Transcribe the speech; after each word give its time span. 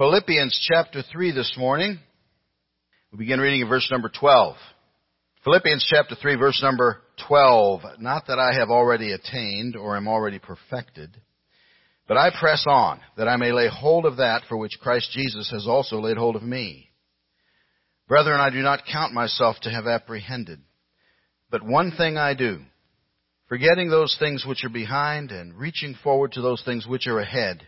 Philippians 0.00 0.58
chapter 0.66 1.02
3 1.12 1.32
this 1.32 1.54
morning. 1.58 1.98
We 3.12 3.18
begin 3.18 3.38
reading 3.38 3.60
in 3.60 3.68
verse 3.68 3.86
number 3.90 4.08
12. 4.08 4.56
Philippians 5.44 5.86
chapter 5.90 6.14
3 6.14 6.36
verse 6.36 6.58
number 6.62 7.02
12. 7.28 7.82
Not 7.98 8.26
that 8.28 8.38
I 8.38 8.58
have 8.58 8.70
already 8.70 9.12
attained 9.12 9.76
or 9.76 9.98
am 9.98 10.08
already 10.08 10.38
perfected, 10.38 11.10
but 12.08 12.16
I 12.16 12.30
press 12.30 12.64
on 12.66 13.02
that 13.18 13.28
I 13.28 13.36
may 13.36 13.52
lay 13.52 13.68
hold 13.68 14.06
of 14.06 14.16
that 14.16 14.44
for 14.48 14.56
which 14.56 14.78
Christ 14.80 15.10
Jesus 15.12 15.50
has 15.50 15.66
also 15.66 16.00
laid 16.00 16.16
hold 16.16 16.34
of 16.34 16.42
me. 16.42 16.88
Brethren, 18.08 18.40
I 18.40 18.48
do 18.48 18.62
not 18.62 18.86
count 18.90 19.12
myself 19.12 19.56
to 19.64 19.70
have 19.70 19.86
apprehended, 19.86 20.60
but 21.50 21.62
one 21.62 21.90
thing 21.90 22.16
I 22.16 22.32
do, 22.32 22.60
forgetting 23.50 23.90
those 23.90 24.16
things 24.18 24.46
which 24.46 24.64
are 24.64 24.70
behind 24.70 25.30
and 25.30 25.58
reaching 25.58 25.94
forward 26.02 26.32
to 26.32 26.40
those 26.40 26.62
things 26.64 26.86
which 26.86 27.06
are 27.06 27.20
ahead, 27.20 27.66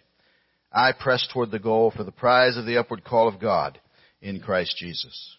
I 0.75 0.93
press 0.93 1.29
toward 1.32 1.50
the 1.50 1.59
goal 1.59 1.93
for 1.95 2.04
the 2.04 2.12
prize 2.12 2.57
of 2.57 2.66
the 2.66 2.79
upward 2.79 3.04
call 3.04 3.29
of 3.29 3.41
God 3.41 3.79
in 4.21 4.40
Christ 4.40 4.76
Jesus. 4.79 5.36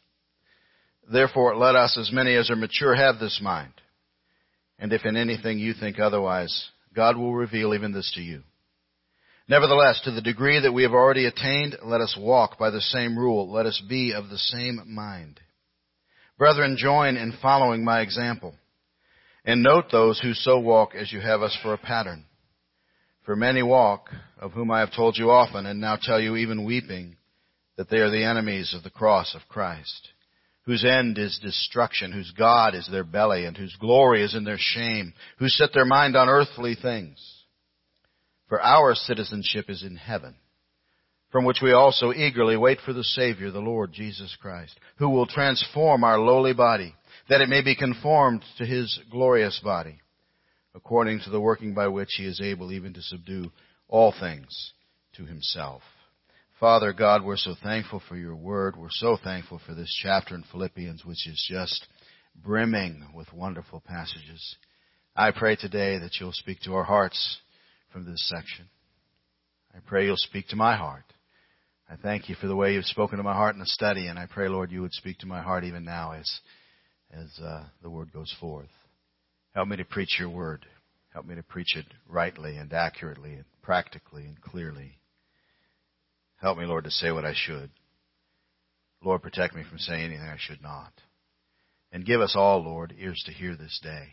Therefore, 1.12 1.56
let 1.56 1.76
us, 1.76 1.98
as 1.98 2.12
many 2.12 2.36
as 2.36 2.50
are 2.50 2.56
mature, 2.56 2.96
have 2.96 3.20
this 3.20 3.40
mind. 3.42 3.74
And 4.80 4.94
if 4.94 5.06
in 5.06 5.18
anything 5.18 5.60
you 5.60 5.74
think 5.74 6.00
otherwise, 6.00 6.70
God 6.94 7.18
will 7.18 7.34
reveal 7.34 7.74
even 7.74 7.94
this 7.94 8.12
to 8.16 8.22
you. 8.22 8.44
Nevertheless, 9.48 10.00
to 10.04 10.12
the 10.12 10.22
degree 10.22 10.60
that 10.62 10.72
we 10.72 10.84
have 10.84 10.94
already 10.94 11.26
attained, 11.26 11.78
let 11.84 12.00
us 12.00 12.18
walk 12.18 12.58
by 12.58 12.70
the 12.70 12.82
same 12.82 13.18
rule. 13.18 13.52
Let 13.52 13.66
us 13.66 13.82
be 13.88 14.14
of 14.14 14.30
the 14.30 14.38
same 14.38 14.82
mind. 14.88 15.40
Brethren, 16.38 16.78
join 16.78 17.18
in 17.18 17.34
following 17.42 17.84
my 17.84 18.02
example. 18.02 18.56
And 19.46 19.62
note 19.62 19.86
those 19.92 20.20
who 20.22 20.34
so 20.34 20.60
walk 20.60 20.96
as 20.96 21.12
you 21.12 21.20
have 21.20 21.42
us 21.42 21.58
for 21.62 21.74
a 21.74 21.78
pattern. 21.78 22.26
For 23.26 23.36
many 23.38 23.64
walk, 23.64 24.10
of 24.38 24.52
whom 24.52 24.70
I 24.70 24.82
have 24.82 24.94
told 24.94 25.18
you 25.18 25.32
often, 25.32 25.66
and 25.66 25.80
now 25.80 25.98
tell 26.02 26.20
you 26.20 26.36
even 26.36 26.66
weeping, 26.66 27.16
that 27.78 27.90
they 27.90 27.98
are 27.98 28.10
the 28.10 28.26
enemies 28.26 28.74
of 28.74 28.84
the 28.84 28.90
cross 28.90 29.34
of 29.34 29.48
Christ, 29.48 30.10
whose 30.64 30.84
end 30.84 31.18
is 31.18 31.40
destruction, 31.42 32.12
whose 32.12 32.32
God 32.32 32.76
is 32.76 32.88
their 32.92 33.06
belly, 33.06 33.46
and 33.46 33.56
whose 33.56 33.76
glory 33.80 34.24
is 34.24 34.36
in 34.36 34.44
their 34.44 34.58
shame, 34.60 35.14
who 35.38 35.48
set 35.48 35.70
their 35.74 35.86
mind 35.86 36.18
on 36.18 36.28
earthly 36.28 36.76
things. 36.76 37.18
For 38.50 38.62
our 38.62 38.94
citizenship 38.94 39.70
is 39.70 39.84
in 39.84 39.96
heaven, 39.96 40.36
from 41.32 41.46
which 41.46 41.62
we 41.64 41.72
also 41.72 42.12
eagerly 42.12 42.58
wait 42.58 42.80
for 42.86 42.92
the 42.92 43.06
Savior, 43.06 43.52
the 43.52 43.60
Lord 43.60 43.94
Jesus 43.94 44.36
Christ, 44.40 44.78
who 44.98 45.10
will 45.10 45.28
transform 45.28 46.04
our 46.04 46.20
lowly 46.20 46.54
body, 46.54 46.94
that 47.30 47.42
it 47.42 47.48
may 47.48 47.62
be 47.62 47.76
conformed 47.76 48.44
to 48.58 48.66
His 48.66 49.00
glorious 49.10 49.62
body 49.64 50.02
according 50.76 51.20
to 51.22 51.30
the 51.30 51.40
working 51.40 51.74
by 51.74 51.88
which 51.88 52.14
he 52.18 52.26
is 52.26 52.42
able 52.42 52.72
even 52.72 52.94
to 52.94 53.02
subdue 53.02 53.52
all 53.88 54.14
things 54.18 54.74
to 55.16 55.26
himself. 55.26 55.82
Father 56.60 56.94
God, 56.94 57.24
we're 57.24 57.38
so 57.38 57.56
thankful 57.62 58.02
for 58.08 58.16
your 58.16 58.36
word. 58.36 58.76
We're 58.76 58.88
so 58.90 59.18
thankful 59.22 59.60
for 59.66 59.74
this 59.74 59.94
chapter 60.02 60.34
in 60.36 60.44
Philippians, 60.52 61.04
which 61.04 61.28
is 61.28 61.46
just 61.50 61.88
brimming 62.36 63.06
with 63.14 63.34
wonderful 63.34 63.84
passages. 63.86 64.56
I 65.16 65.32
pray 65.32 65.56
today 65.56 66.00
that 66.00 66.18
you'll 66.20 66.32
speak 66.32 66.62
to 66.62 66.76
our 66.76 66.84
hearts 66.84 67.40
from 67.92 68.06
this 68.06 68.28
section. 68.30 68.66
I 69.76 69.80
pray 69.86 70.06
you'll 70.06 70.16
speak 70.18 70.48
to 70.50 70.56
my 70.56 70.76
heart. 70.76 71.04
I 71.90 71.96
thank 71.98 72.30
you 72.30 72.36
for 72.36 72.48
the 72.48 72.56
way 72.56 72.74
you've 72.74 72.86
spoken 72.86 73.18
to 73.18 73.24
my 73.24 73.34
heart 73.34 73.56
in 73.56 73.60
the 73.60 73.68
study, 73.68 74.08
and 74.08 74.18
I 74.18 74.26
pray, 74.26 74.48
Lord, 74.48 74.72
you 74.72 74.82
would 74.82 74.94
speak 74.94 75.20
to 75.20 75.28
my 75.28 75.42
heart 75.42 75.64
even 75.64 75.84
now 75.84 76.14
as, 76.14 76.40
as 77.12 77.40
uh, 77.44 77.66
the 77.82 77.90
word 77.90 78.12
goes 78.14 78.34
forth. 78.40 78.70
Help 79.54 79.68
me 79.68 79.78
to 79.78 79.86
preach 79.86 80.18
your 80.20 80.30
word. 80.30 80.66
Help 81.14 81.28
me 81.28 81.36
to 81.36 81.44
preach 81.44 81.76
it 81.76 81.86
rightly 82.10 82.58
and 82.58 82.74
accurately 82.74 83.34
and 83.34 83.46
practically 83.62 84.26
and 84.26 84.42
clearly. 84.42 84.98
Help 86.38 86.58
me, 86.58 86.66
Lord, 86.66 86.86
to 86.86 86.92
say 86.92 87.12
what 87.12 87.26
I 87.26 87.34
should. 87.36 87.70
Lord, 89.04 89.22
protect 89.22 89.56
me 89.56 89.64
from 89.68 89.78
saying 89.78 90.06
anything 90.06 90.26
I 90.26 90.38
should 90.40 90.62
not. 90.62 90.92
And 91.92 92.06
give 92.06 92.20
us 92.20 92.36
all, 92.36 92.64
Lord, 92.64 92.96
ears 92.98 93.22
to 93.28 93.32
hear 93.32 93.56
this 93.56 93.80
day. 93.84 94.08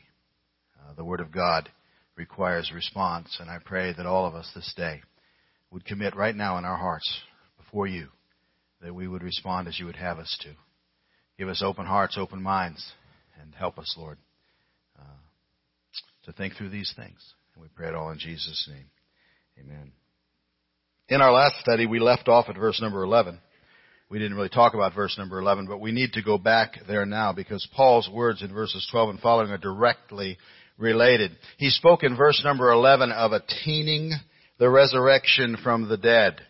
Uh, 0.78 0.92
the 0.94 1.04
Word 1.04 1.20
of 1.20 1.32
God 1.32 1.70
requires 2.16 2.70
response, 2.74 3.38
and 3.40 3.48
I 3.48 3.58
pray 3.64 3.94
that 3.94 4.04
all 4.04 4.26
of 4.26 4.34
us 4.34 4.50
this 4.54 4.74
day 4.76 5.00
would 5.70 5.86
commit 5.86 6.14
right 6.14 6.36
now 6.36 6.58
in 6.58 6.66
our 6.66 6.76
hearts 6.76 7.20
before 7.56 7.86
you 7.86 8.08
that 8.82 8.94
we 8.94 9.08
would 9.08 9.22
respond 9.22 9.68
as 9.68 9.78
you 9.78 9.86
would 9.86 9.96
have 9.96 10.18
us 10.18 10.36
to. 10.42 10.50
Give 11.38 11.48
us 11.48 11.62
open 11.64 11.86
hearts, 11.86 12.18
open 12.18 12.42
minds, 12.42 12.92
and 13.40 13.54
help 13.54 13.78
us, 13.78 13.94
Lord, 13.96 14.18
to 16.30 16.36
think 16.36 16.54
through 16.54 16.70
these 16.70 16.92
things. 16.96 17.34
And 17.54 17.62
we 17.62 17.68
pray 17.74 17.88
it 17.88 17.94
all 17.94 18.10
in 18.10 18.18
Jesus' 18.18 18.68
name. 18.70 18.86
Amen. 19.58 19.92
In 21.08 21.20
our 21.20 21.32
last 21.32 21.56
study, 21.60 21.86
we 21.86 21.98
left 21.98 22.28
off 22.28 22.48
at 22.48 22.56
verse 22.56 22.80
number 22.80 23.02
11. 23.02 23.38
We 24.08 24.18
didn't 24.18 24.36
really 24.36 24.48
talk 24.48 24.74
about 24.74 24.94
verse 24.94 25.16
number 25.18 25.38
11, 25.38 25.66
but 25.66 25.80
we 25.80 25.92
need 25.92 26.12
to 26.14 26.22
go 26.22 26.38
back 26.38 26.78
there 26.88 27.06
now 27.06 27.32
because 27.32 27.66
Paul's 27.74 28.08
words 28.08 28.42
in 28.42 28.52
verses 28.52 28.86
12 28.90 29.10
and 29.10 29.20
following 29.20 29.50
are 29.50 29.58
directly 29.58 30.38
related. 30.78 31.32
He 31.58 31.70
spoke 31.70 32.02
in 32.02 32.16
verse 32.16 32.40
number 32.44 32.70
11 32.70 33.12
of 33.12 33.32
attaining 33.32 34.12
the 34.58 34.68
resurrection 34.68 35.56
from 35.62 35.88
the 35.88 35.96
dead. 35.96 36.40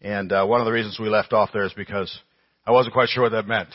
And 0.00 0.32
uh, 0.32 0.46
one 0.46 0.60
of 0.60 0.66
the 0.66 0.72
reasons 0.72 0.98
we 0.98 1.08
left 1.08 1.32
off 1.32 1.50
there 1.52 1.64
is 1.64 1.72
because 1.74 2.18
I 2.66 2.72
wasn't 2.72 2.94
quite 2.94 3.08
sure 3.08 3.24
what 3.24 3.32
that 3.32 3.46
meant. 3.46 3.70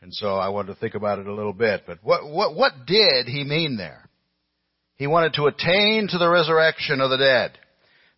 And 0.00 0.14
so 0.14 0.36
I 0.36 0.48
wanted 0.48 0.74
to 0.74 0.80
think 0.80 0.94
about 0.94 1.18
it 1.18 1.26
a 1.26 1.34
little 1.34 1.52
bit. 1.52 1.84
But 1.86 1.98
what, 2.02 2.26
what, 2.28 2.54
what 2.54 2.72
did 2.86 3.26
he 3.26 3.44
mean 3.44 3.76
there? 3.76 4.08
He 4.96 5.06
wanted 5.06 5.34
to 5.34 5.46
attain 5.46 6.08
to 6.08 6.18
the 6.18 6.28
resurrection 6.28 7.00
of 7.00 7.10
the 7.10 7.18
dead. 7.18 7.58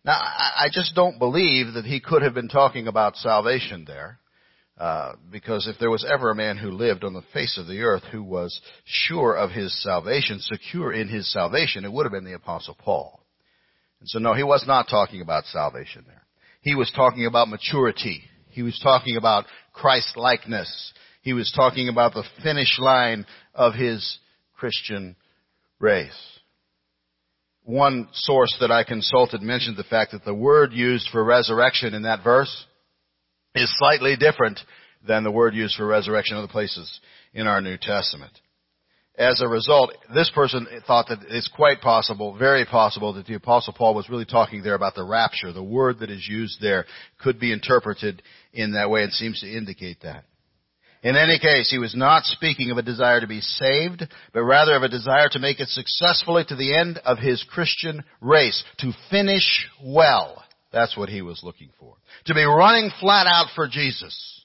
Now, 0.05 0.13
I 0.13 0.69
just 0.71 0.95
don't 0.95 1.19
believe 1.19 1.73
that 1.73 1.85
he 1.85 1.99
could 1.99 2.21
have 2.21 2.33
been 2.33 2.47
talking 2.47 2.87
about 2.87 3.17
salvation 3.17 3.83
there. 3.85 4.19
Uh, 4.77 5.13
because 5.29 5.67
if 5.67 5.77
there 5.77 5.89
was 5.89 6.05
ever 6.09 6.31
a 6.31 6.35
man 6.35 6.55
who 6.55 6.71
lived 6.71 7.03
on 7.03 7.11
the 7.11 7.21
face 7.33 7.57
of 7.57 7.67
the 7.67 7.81
earth 7.81 8.03
who 8.13 8.23
was 8.23 8.61
sure 8.85 9.35
of 9.35 9.51
his 9.51 9.83
salvation, 9.83 10.39
secure 10.39 10.93
in 10.93 11.09
his 11.09 11.29
salvation, 11.33 11.83
it 11.83 11.91
would 11.91 12.05
have 12.05 12.13
been 12.13 12.23
the 12.23 12.31
apostle 12.31 12.77
Paul. 12.79 13.21
And 13.99 14.07
so 14.07 14.19
no, 14.19 14.33
he 14.33 14.43
was 14.43 14.63
not 14.65 14.87
talking 14.89 15.19
about 15.19 15.43
salvation 15.47 16.05
there. 16.07 16.23
He 16.61 16.75
was 16.75 16.89
talking 16.95 17.25
about 17.25 17.49
maturity. 17.49 18.23
He 18.51 18.61
was 18.61 18.79
talking 18.81 19.17
about 19.17 19.47
Christ 19.73 20.15
likeness. 20.15 20.93
He 21.23 21.33
was 21.33 21.51
talking 21.53 21.89
about 21.89 22.13
the 22.13 22.23
finish 22.41 22.79
line 22.79 23.25
of 23.53 23.73
his 23.73 24.17
Christian 24.55 25.17
race 25.77 26.38
one 27.69 28.07
source 28.13 28.55
that 28.59 28.71
I 28.71 28.83
consulted 28.83 29.43
mentioned 29.43 29.77
the 29.77 29.83
fact 29.83 30.11
that 30.13 30.25
the 30.25 30.33
word 30.33 30.73
used 30.73 31.07
for 31.11 31.23
resurrection 31.23 31.93
in 31.93 32.01
that 32.01 32.23
verse 32.23 32.65
is 33.53 33.71
slightly 33.77 34.15
different 34.15 34.59
than 35.07 35.23
the 35.23 35.31
word 35.31 35.53
used 35.53 35.75
for 35.75 35.85
resurrection 35.85 36.35
in 36.35 36.43
other 36.43 36.51
places 36.51 36.99
in 37.31 37.45
our 37.45 37.61
New 37.61 37.77
Testament. 37.79 38.31
As 39.19 39.39
a 39.41 39.47
result, 39.47 39.91
this 40.15 40.31
person 40.33 40.65
thought 40.87 41.09
that 41.09 41.19
it's 41.29 41.47
quite 41.55 41.79
possible, 41.79 42.35
very 42.35 42.65
possible, 42.65 43.13
that 43.13 43.27
the 43.27 43.35
Apostle 43.35 43.73
Paul 43.77 43.93
was 43.93 44.09
really 44.09 44.25
talking 44.25 44.63
there 44.63 44.75
about 44.75 44.95
the 44.95 45.03
rapture. 45.03 45.53
The 45.53 45.61
word 45.61 45.99
that 45.99 46.09
is 46.09 46.27
used 46.27 46.59
there 46.61 46.85
could 47.21 47.39
be 47.39 47.51
interpreted 47.51 48.23
in 48.51 48.71
that 48.73 48.89
way 48.89 49.03
and 49.03 49.13
seems 49.13 49.41
to 49.41 49.47
indicate 49.47 50.01
that. 50.01 50.23
In 51.01 51.15
any 51.15 51.39
case, 51.39 51.69
he 51.69 51.77
was 51.77 51.95
not 51.95 52.25
speaking 52.25 52.71
of 52.71 52.77
a 52.77 52.81
desire 52.81 53.21
to 53.21 53.27
be 53.27 53.39
saved, 53.39 54.03
but 54.33 54.43
rather 54.43 54.75
of 54.75 54.83
a 54.83 54.89
desire 54.89 55.29
to 55.29 55.39
make 55.39 55.61
it 55.61 55.69
successfully 55.69 56.43
to 56.47 56.55
the 56.55 56.75
end 56.75 56.99
of 57.05 57.17
his 57.17 57.43
Christian 57.49 58.03
race, 58.19 58.63
to 58.79 58.91
finish 59.09 59.67
well. 59.81 60.43
That's 60.73 60.97
what 60.97 61.09
he 61.09 61.21
was 61.21 61.41
looking 61.41 61.69
for. 61.79 61.95
To 62.25 62.33
be 62.33 62.43
running 62.43 62.91
flat 62.99 63.27
out 63.27 63.47
for 63.55 63.67
Jesus 63.67 64.43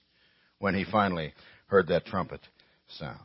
when 0.59 0.75
he 0.75 0.85
finally 0.85 1.35
heard 1.67 1.89
that 1.89 2.07
trumpet 2.07 2.41
sound. 2.99 3.19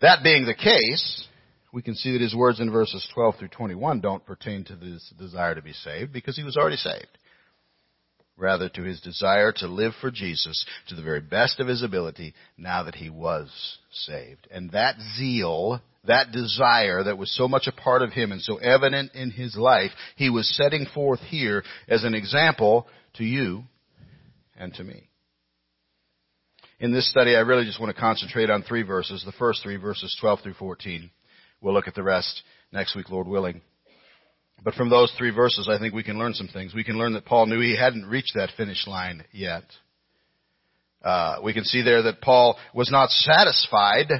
That 0.00 0.22
being 0.22 0.46
the 0.46 0.54
case, 0.54 1.26
we 1.72 1.82
can 1.82 1.96
see 1.96 2.12
that 2.12 2.20
his 2.20 2.34
words 2.34 2.60
in 2.60 2.70
verses 2.70 3.06
12 3.12 3.36
through 3.36 3.48
21 3.48 4.00
don't 4.00 4.24
pertain 4.24 4.64
to 4.64 4.76
this 4.76 5.12
desire 5.18 5.56
to 5.56 5.62
be 5.62 5.72
saved 5.72 6.12
because 6.12 6.36
he 6.36 6.44
was 6.44 6.56
already 6.56 6.76
saved 6.76 7.18
rather 8.38 8.68
to 8.68 8.82
his 8.82 9.00
desire 9.00 9.52
to 9.52 9.66
live 9.66 9.92
for 10.00 10.10
Jesus 10.10 10.64
to 10.88 10.94
the 10.94 11.02
very 11.02 11.20
best 11.20 11.60
of 11.60 11.66
his 11.66 11.82
ability 11.82 12.34
now 12.56 12.84
that 12.84 12.94
he 12.94 13.10
was 13.10 13.78
saved. 13.92 14.46
And 14.50 14.70
that 14.70 14.96
zeal, 15.16 15.82
that 16.04 16.32
desire 16.32 17.02
that 17.04 17.18
was 17.18 17.34
so 17.34 17.48
much 17.48 17.66
a 17.66 17.72
part 17.72 18.02
of 18.02 18.12
him 18.12 18.32
and 18.32 18.40
so 18.40 18.56
evident 18.56 19.12
in 19.14 19.30
his 19.30 19.56
life, 19.56 19.90
he 20.16 20.30
was 20.30 20.48
setting 20.56 20.86
forth 20.94 21.20
here 21.20 21.64
as 21.88 22.04
an 22.04 22.14
example 22.14 22.86
to 23.14 23.24
you 23.24 23.64
and 24.56 24.72
to 24.74 24.84
me. 24.84 25.08
In 26.80 26.92
this 26.92 27.10
study, 27.10 27.34
I 27.34 27.40
really 27.40 27.64
just 27.64 27.80
want 27.80 27.94
to 27.94 28.00
concentrate 28.00 28.50
on 28.50 28.62
three 28.62 28.82
verses, 28.82 29.24
the 29.24 29.32
first 29.32 29.62
three, 29.64 29.76
verses 29.76 30.16
12 30.20 30.40
through 30.42 30.54
14. 30.54 31.10
We'll 31.60 31.74
look 31.74 31.88
at 31.88 31.96
the 31.96 32.04
rest 32.04 32.42
next 32.70 32.94
week, 32.94 33.10
Lord 33.10 33.26
willing. 33.26 33.62
But 34.62 34.74
from 34.74 34.90
those 34.90 35.12
three 35.16 35.30
verses, 35.30 35.68
I 35.70 35.78
think 35.78 35.94
we 35.94 36.02
can 36.02 36.18
learn 36.18 36.34
some 36.34 36.48
things. 36.48 36.74
We 36.74 36.84
can 36.84 36.98
learn 36.98 37.12
that 37.12 37.24
Paul 37.24 37.46
knew 37.46 37.60
he 37.60 37.76
hadn't 37.76 38.06
reached 38.06 38.32
that 38.34 38.50
finish 38.56 38.86
line 38.86 39.24
yet. 39.32 39.64
Uh, 41.02 41.38
we 41.44 41.54
can 41.54 41.64
see 41.64 41.82
there 41.82 42.02
that 42.02 42.20
Paul 42.20 42.58
was 42.74 42.90
not 42.90 43.10
satisfied 43.10 44.10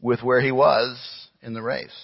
with 0.00 0.22
where 0.22 0.40
he 0.40 0.52
was 0.52 1.28
in 1.42 1.52
the 1.52 1.62
race. 1.62 1.94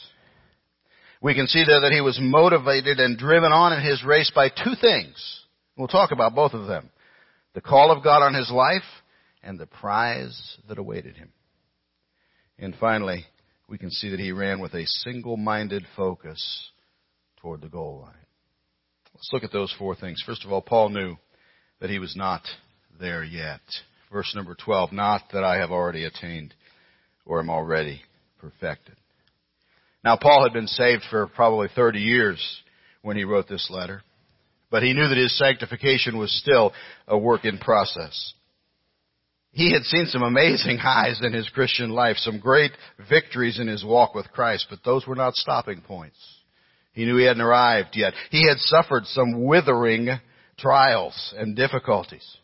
We 1.23 1.35
can 1.35 1.47
see 1.47 1.65
there 1.67 1.81
that 1.81 1.93
he 1.93 2.01
was 2.01 2.19
motivated 2.21 3.01
and 3.01 3.19
driven 3.19 3.53
on 3.53 3.73
in 3.73 3.83
his 3.83 4.05
race 4.05 4.31
by 4.35 4.49
two 4.49 4.75
things. 4.81 5.17
We'll 5.77 5.89
talk 5.89 6.13
about 6.13 6.35
both 6.35 6.53
of 6.53 6.67
them. 6.67 6.91
the 7.55 7.61
call 7.61 7.91
of 7.91 8.05
God 8.05 8.23
on 8.23 8.35
his 8.35 8.51
life, 8.51 8.85
and 9.43 9.59
the 9.59 9.67
prize 9.67 10.59
that 10.69 10.79
awaited 10.79 11.17
him. 11.17 11.33
And 12.59 12.75
finally, 12.79 13.25
we 13.69 13.79
can 13.79 13.91
see 13.91 14.11
that 14.11 14.21
he 14.21 14.33
ran 14.33 14.61
with 14.61 14.75
a 14.75 14.87
single-minded 14.87 15.87
focus 15.97 16.71
toward 17.41 17.61
the 17.61 17.69
goal 17.69 18.01
line. 18.03 18.15
Let's 19.15 19.31
look 19.33 19.45
at 19.45 19.53
those 19.53 19.75
four 19.79 19.95
things. 19.95 20.23
First 20.25 20.45
of 20.45 20.53
all, 20.53 20.63
Paul 20.63 20.91
knew 20.91 21.17
that 21.81 21.91
he 21.91 21.99
was 21.99 22.17
not 22.17 22.43
there 22.99 23.25
yet. 23.25 23.61
Verse 24.13 24.33
number 24.35 24.55
12, 24.55 24.93
not 24.93 25.23
that 25.33 25.45
I 25.45 25.59
have 25.59 25.71
already 25.71 26.05
attained 26.05 26.55
or 27.25 27.41
am 27.41 27.51
already 27.51 28.03
perfected. 28.39 28.97
Now 30.03 30.17
Paul 30.17 30.43
had 30.43 30.53
been 30.53 30.67
saved 30.67 31.03
for 31.11 31.27
probably 31.27 31.69
30 31.75 32.01
years 32.01 32.63
when 33.03 33.17
he 33.17 33.25
wrote 33.25 33.49
this 33.49 33.69
letter, 33.71 34.03
but 34.71 34.83
he 34.83 34.95
knew 34.95 35.09
that 35.09 35.17
his 35.17 35.37
sanctification 35.39 36.19
was 36.19 36.37
still 36.41 36.73
a 37.07 37.19
work 37.19 37.45
in 37.45 37.59
process. 37.59 38.33
He 39.53 39.73
had 39.73 39.83
seen 39.83 40.07
some 40.07 40.23
amazing 40.23 40.79
highs 40.83 41.21
in 41.23 41.33
his 41.33 41.49
Christian 41.51 41.91
life, 41.91 42.17
some 42.17 42.39
great 42.41 42.73
victories 43.09 43.59
in 43.59 43.69
his 43.69 43.85
walk 43.85 44.15
with 44.15 44.33
Christ, 44.33 44.67
but 44.71 44.81
those 44.85 45.07
were 45.07 45.17
not 45.17 45.35
stopping 45.35 45.83
points. 45.83 46.19
He 46.93 47.05
knew 47.05 47.17
he 47.17 47.25
hadn't 47.25 47.43
arrived 47.43 47.91
yet. 47.95 48.15
He 48.31 48.49
had 48.49 48.59
suffered 48.59 49.07
some 49.07 49.45
withering 49.45 50.09
trials 50.59 51.35
and 51.37 51.57
difficulties, 51.57 52.37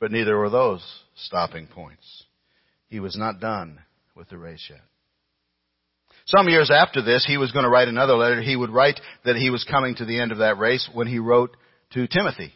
but 0.00 0.12
neither 0.12 0.36
were 0.36 0.50
those 0.50 0.84
stopping 1.16 1.66
points. 1.66 2.24
He 2.88 3.00
was 3.00 3.16
not 3.16 3.40
done 3.40 3.80
with 4.14 4.28
the 4.28 4.38
race 4.38 4.66
yet. 4.68 4.82
Some 6.26 6.48
years 6.48 6.70
after 6.70 7.02
this, 7.02 7.24
he 7.26 7.36
was 7.36 7.52
going 7.52 7.64
to 7.64 7.70
write 7.70 7.88
another 7.88 8.14
letter. 8.14 8.40
He 8.40 8.56
would 8.56 8.70
write 8.70 9.00
that 9.24 9.36
he 9.36 9.50
was 9.50 9.64
coming 9.64 9.94
to 9.96 10.06
the 10.06 10.18
end 10.18 10.32
of 10.32 10.38
that 10.38 10.58
race 10.58 10.88
when 10.92 11.06
he 11.06 11.18
wrote 11.18 11.54
to 11.92 12.06
Timothy. 12.06 12.52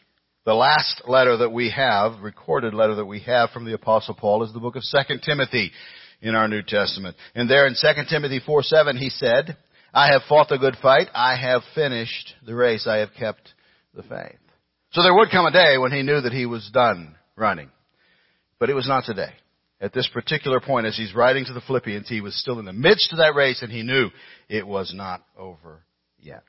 The 0.46 0.54
last 0.54 1.02
letter 1.06 1.36
that 1.38 1.52
we 1.52 1.70
have, 1.70 2.20
recorded 2.22 2.72
letter 2.72 2.94
that 2.94 3.04
we 3.04 3.20
have 3.20 3.50
from 3.50 3.66
the 3.66 3.74
apostle 3.74 4.14
Paul 4.14 4.42
is 4.44 4.52
the 4.54 4.60
book 4.60 4.76
of 4.76 4.82
2 4.82 5.18
Timothy 5.22 5.70
in 6.22 6.34
our 6.34 6.48
New 6.48 6.62
Testament. 6.62 7.16
And 7.34 7.50
there 7.50 7.66
in 7.66 7.74
2 7.74 7.88
Timothy 8.08 8.40
4 8.44 8.62
7 8.62 8.96
he 8.96 9.10
said, 9.10 9.58
I 9.92 10.12
have 10.12 10.22
fought 10.28 10.48
the 10.48 10.58
good 10.58 10.76
fight. 10.80 11.08
I 11.14 11.36
have 11.36 11.62
finished 11.74 12.34
the 12.44 12.54
race. 12.54 12.86
I 12.86 12.98
have 12.98 13.10
kept 13.18 13.52
the 13.94 14.02
faith. 14.02 14.38
So 14.92 15.02
there 15.02 15.14
would 15.14 15.30
come 15.30 15.46
a 15.46 15.52
day 15.52 15.78
when 15.78 15.92
he 15.92 16.02
knew 16.02 16.20
that 16.20 16.32
he 16.32 16.46
was 16.46 16.70
done 16.72 17.16
running. 17.36 17.70
But 18.58 18.70
it 18.70 18.74
was 18.74 18.88
not 18.88 19.04
today 19.04 19.32
at 19.80 19.92
this 19.92 20.08
particular 20.12 20.60
point, 20.60 20.86
as 20.86 20.96
he's 20.96 21.14
writing 21.14 21.44
to 21.44 21.52
the 21.52 21.60
Philippians, 21.60 22.08
he 22.08 22.20
was 22.20 22.38
still 22.38 22.58
in 22.58 22.64
the 22.64 22.72
midst 22.72 23.12
of 23.12 23.18
that 23.18 23.34
race 23.34 23.62
and 23.62 23.70
he 23.70 23.82
knew 23.82 24.10
it 24.48 24.66
was 24.66 24.92
not 24.94 25.22
over 25.36 25.84
yet. 26.18 26.42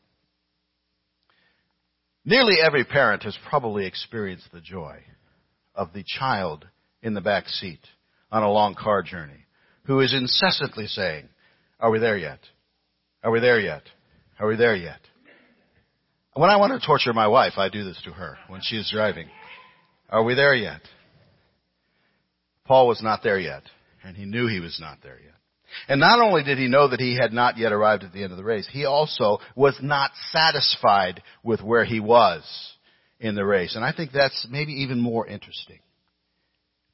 Nearly 2.26 2.56
every 2.64 2.84
parent 2.84 3.24
has 3.24 3.38
probably 3.48 3.86
experienced 3.86 4.52
the 4.52 4.62
joy 4.62 5.04
of 5.76 5.94
the 5.94 6.04
child 6.06 6.68
in 7.02 7.14
the 7.14 7.22
back 7.22 7.48
seat 7.48 7.80
on 8.32 8.44
a 8.44 8.52
long 8.52 8.76
car 8.76 9.04
journey 9.04 9.46
who 9.84 10.00
is 10.02 10.14
incessantly 10.14 10.88
saying, 10.88 11.30
are 11.80 11.92
we 11.92 12.00
there 12.00 12.18
yet? 12.18 12.40
Are 13.24 13.32
we 13.32 13.40
there 13.40 13.60
yet? 13.60 13.84
Are 14.40 14.48
we 14.48 14.56
there 14.56 14.76
yet? 14.76 15.00
When 16.34 16.50
I 16.50 16.58
want 16.58 16.80
to 16.80 16.86
torture 16.86 17.12
my 17.14 17.28
wife, 17.28 17.54
I 17.58 17.70
do 17.70 17.84
this 17.84 18.02
to 18.06 18.12
her 18.12 18.38
when 18.48 18.62
she 18.64 18.78
is 18.78 18.90
driving. 18.94 19.28
Are 20.10 20.24
we 20.24 20.36
there 20.36 20.54
yet? 20.54 20.82
Paul 22.66 22.88
was 22.88 23.04
not 23.04 23.24
there 23.24 23.40
yet, 23.40 23.64
and 24.04 24.16
he 24.16 24.26
knew 24.26 24.48
he 24.48 24.60
was 24.60 24.78
not 24.80 25.00
there 25.04 25.20
yet. 25.22 25.34
And 25.88 26.00
not 26.00 26.20
only 26.20 26.44
did 26.44 26.58
he 26.58 26.68
know 26.68 26.88
that 26.88 27.00
he 27.00 27.18
had 27.20 27.34
not 27.34 27.58
yet 27.58 27.72
arrived 27.72 28.04
at 28.04 28.14
the 28.14 28.24
end 28.24 28.32
of 28.32 28.38
the 28.38 28.44
race, 28.44 28.68
he 28.72 28.86
also 28.86 29.40
was 29.56 29.78
not 29.82 30.12
satisfied 30.32 31.22
with 31.44 31.62
where 31.62 31.86
he 31.86 32.00
was 32.00 32.44
in 33.20 33.36
the 33.36 33.46
race. 33.46 33.76
And 33.76 33.84
I 33.84 33.92
think 33.92 34.12
that's 34.12 34.48
maybe 34.50 34.84
even 34.84 35.00
more 35.00 35.28
interesting. 35.28 35.80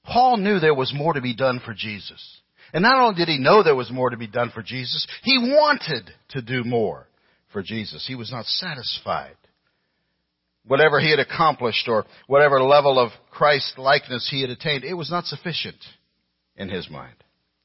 Paul 0.03 0.37
knew 0.37 0.59
there 0.59 0.73
was 0.73 0.93
more 0.93 1.13
to 1.13 1.21
be 1.21 1.35
done 1.35 1.61
for 1.63 1.73
Jesus. 1.73 2.41
And 2.73 2.81
not 2.81 2.99
only 2.99 3.15
did 3.15 3.27
he 3.27 3.37
know 3.37 3.63
there 3.63 3.75
was 3.75 3.91
more 3.91 4.09
to 4.09 4.17
be 4.17 4.27
done 4.27 4.51
for 4.53 4.61
Jesus, 4.61 5.05
he 5.23 5.37
wanted 5.37 6.09
to 6.29 6.41
do 6.41 6.63
more 6.63 7.07
for 7.53 7.61
Jesus. 7.61 8.05
He 8.07 8.15
was 8.15 8.31
not 8.31 8.45
satisfied 8.45 9.37
whatever 10.67 10.99
he 10.99 11.09
had 11.09 11.19
accomplished 11.19 11.87
or 11.87 12.05
whatever 12.27 12.61
level 12.61 12.99
of 12.99 13.11
Christ 13.31 13.77
likeness 13.77 14.27
he 14.29 14.41
had 14.41 14.49
attained, 14.49 14.83
it 14.83 14.93
was 14.93 15.11
not 15.11 15.25
sufficient 15.25 15.77
in 16.55 16.69
his 16.69 16.89
mind. 16.89 17.15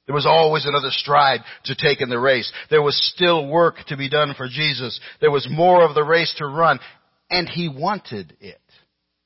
There 0.06 0.14
was 0.14 0.26
always 0.26 0.66
another 0.66 0.90
stride 0.90 1.40
to 1.64 1.74
take 1.74 2.00
in 2.00 2.08
the 2.08 2.18
race. 2.18 2.50
There 2.68 2.82
was 2.82 2.96
still 3.14 3.46
work 3.46 3.76
to 3.88 3.96
be 3.96 4.08
done 4.08 4.34
for 4.36 4.48
Jesus. 4.48 4.98
There 5.20 5.30
was 5.30 5.46
more 5.50 5.84
of 5.84 5.94
the 5.94 6.02
race 6.02 6.34
to 6.38 6.46
run, 6.46 6.80
and 7.30 7.48
he 7.48 7.68
wanted 7.68 8.36
it. 8.40 8.60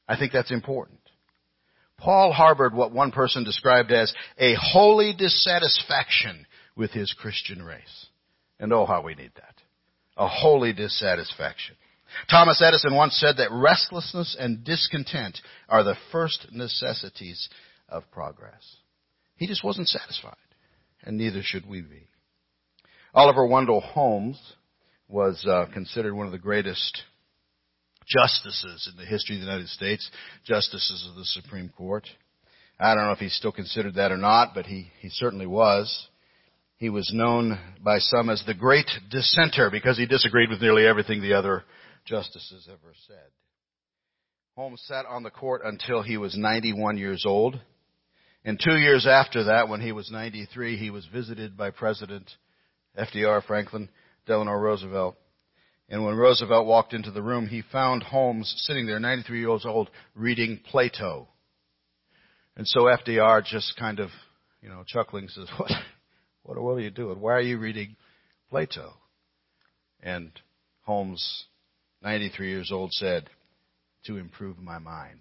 I 0.06 0.18
think 0.18 0.32
that's 0.32 0.50
important. 0.50 0.98
Paul 1.98 2.32
harbored 2.32 2.74
what 2.74 2.92
one 2.92 3.12
person 3.12 3.44
described 3.44 3.92
as 3.92 4.12
a 4.38 4.54
holy 4.54 5.14
dissatisfaction 5.16 6.46
with 6.76 6.90
his 6.90 7.12
Christian 7.12 7.62
race. 7.62 8.06
And 8.58 8.72
oh, 8.72 8.86
how 8.86 9.02
we 9.02 9.14
need 9.14 9.32
that. 9.36 9.54
A 10.16 10.28
holy 10.28 10.72
dissatisfaction. 10.72 11.76
Thomas 12.30 12.62
Edison 12.64 12.94
once 12.94 13.16
said 13.16 13.38
that 13.38 13.50
restlessness 13.50 14.36
and 14.38 14.64
discontent 14.64 15.38
are 15.68 15.82
the 15.82 15.96
first 16.12 16.48
necessities 16.52 17.48
of 17.88 18.10
progress. 18.10 18.76
He 19.36 19.46
just 19.46 19.64
wasn't 19.64 19.88
satisfied, 19.88 20.36
and 21.02 21.16
neither 21.16 21.42
should 21.42 21.66
we 21.68 21.80
be. 21.80 22.06
Oliver 23.12 23.46
Wendell 23.46 23.80
Holmes 23.80 24.40
was 25.08 25.44
uh, 25.48 25.66
considered 25.72 26.14
one 26.14 26.26
of 26.26 26.32
the 26.32 26.38
greatest 26.38 27.02
justices 28.06 28.90
in 28.90 28.96
the 28.96 29.06
history 29.06 29.36
of 29.36 29.40
the 29.40 29.46
United 29.46 29.68
States, 29.68 30.10
justices 30.44 31.06
of 31.08 31.16
the 31.16 31.24
Supreme 31.24 31.68
Court. 31.68 32.06
I 32.78 32.94
don't 32.94 33.04
know 33.04 33.12
if 33.12 33.18
he's 33.18 33.36
still 33.36 33.52
considered 33.52 33.94
that 33.94 34.12
or 34.12 34.16
not, 34.16 34.52
but 34.54 34.66
he, 34.66 34.88
he 35.00 35.08
certainly 35.08 35.46
was. 35.46 36.08
He 36.76 36.90
was 36.90 37.10
known 37.14 37.58
by 37.82 37.98
some 37.98 38.28
as 38.28 38.42
the 38.46 38.54
great 38.54 38.90
dissenter 39.10 39.70
because 39.70 39.96
he 39.96 40.06
disagreed 40.06 40.50
with 40.50 40.60
nearly 40.60 40.86
everything 40.86 41.22
the 41.22 41.34
other 41.34 41.64
justices 42.04 42.68
ever 42.68 42.92
said. 43.06 43.30
Holmes 44.56 44.82
sat 44.86 45.06
on 45.06 45.22
the 45.22 45.30
court 45.30 45.62
until 45.64 46.02
he 46.02 46.16
was 46.16 46.36
91 46.36 46.98
years 46.98 47.24
old. 47.26 47.58
And 48.44 48.60
two 48.62 48.76
years 48.76 49.06
after 49.06 49.44
that, 49.44 49.68
when 49.68 49.80
he 49.80 49.92
was 49.92 50.10
93, 50.10 50.76
he 50.76 50.90
was 50.90 51.06
visited 51.06 51.56
by 51.56 51.70
President 51.70 52.30
FDR 52.98 53.42
Franklin 53.44 53.88
Delano 54.26 54.52
Roosevelt. 54.52 55.16
And 55.88 56.04
when 56.04 56.16
Roosevelt 56.16 56.66
walked 56.66 56.94
into 56.94 57.10
the 57.10 57.22
room, 57.22 57.46
he 57.46 57.62
found 57.70 58.02
Holmes 58.02 58.52
sitting 58.66 58.86
there, 58.86 58.98
93 58.98 59.40
years 59.40 59.64
old, 59.66 59.90
reading 60.14 60.60
Plato. 60.70 61.28
And 62.56 62.66
so 62.66 62.82
FDR 62.82 63.44
just 63.44 63.76
kind 63.78 64.00
of, 64.00 64.10
you 64.62 64.68
know, 64.68 64.82
chuckling 64.86 65.28
says, 65.28 65.48
what, 65.56 65.70
what, 66.42 66.72
are 66.72 66.80
you 66.80 66.90
doing? 66.90 67.20
Why 67.20 67.32
are 67.32 67.40
you 67.40 67.58
reading 67.58 67.96
Plato? 68.48 68.94
And 70.02 70.30
Holmes 70.82 71.44
93 72.04 72.50
years 72.50 72.70
old, 72.70 72.92
said, 72.92 73.28
to 74.06 74.18
improve 74.18 74.58
my 74.58 74.78
mind. 74.78 75.20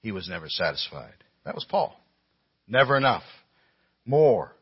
He 0.00 0.12
was 0.12 0.28
never 0.28 0.48
satisfied. 0.48 1.14
That 1.44 1.54
was 1.54 1.66
Paul. 1.68 1.98
Never 2.68 2.96
enough. 2.96 3.24
More. 4.06 4.54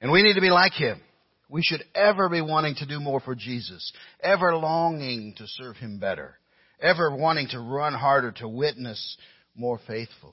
And 0.00 0.10
we 0.10 0.22
need 0.22 0.34
to 0.34 0.40
be 0.40 0.50
like 0.50 0.72
him. 0.72 1.00
We 1.48 1.62
should 1.62 1.84
ever 1.94 2.28
be 2.28 2.40
wanting 2.40 2.76
to 2.76 2.86
do 2.86 3.00
more 3.00 3.20
for 3.20 3.34
Jesus, 3.34 3.92
ever 4.22 4.56
longing 4.56 5.34
to 5.36 5.44
serve 5.46 5.76
him 5.76 5.98
better, 5.98 6.38
ever 6.80 7.14
wanting 7.14 7.48
to 7.48 7.60
run 7.60 7.92
harder 7.92 8.32
to 8.32 8.48
witness 8.48 9.16
more 9.54 9.78
faithfully. 9.86 10.32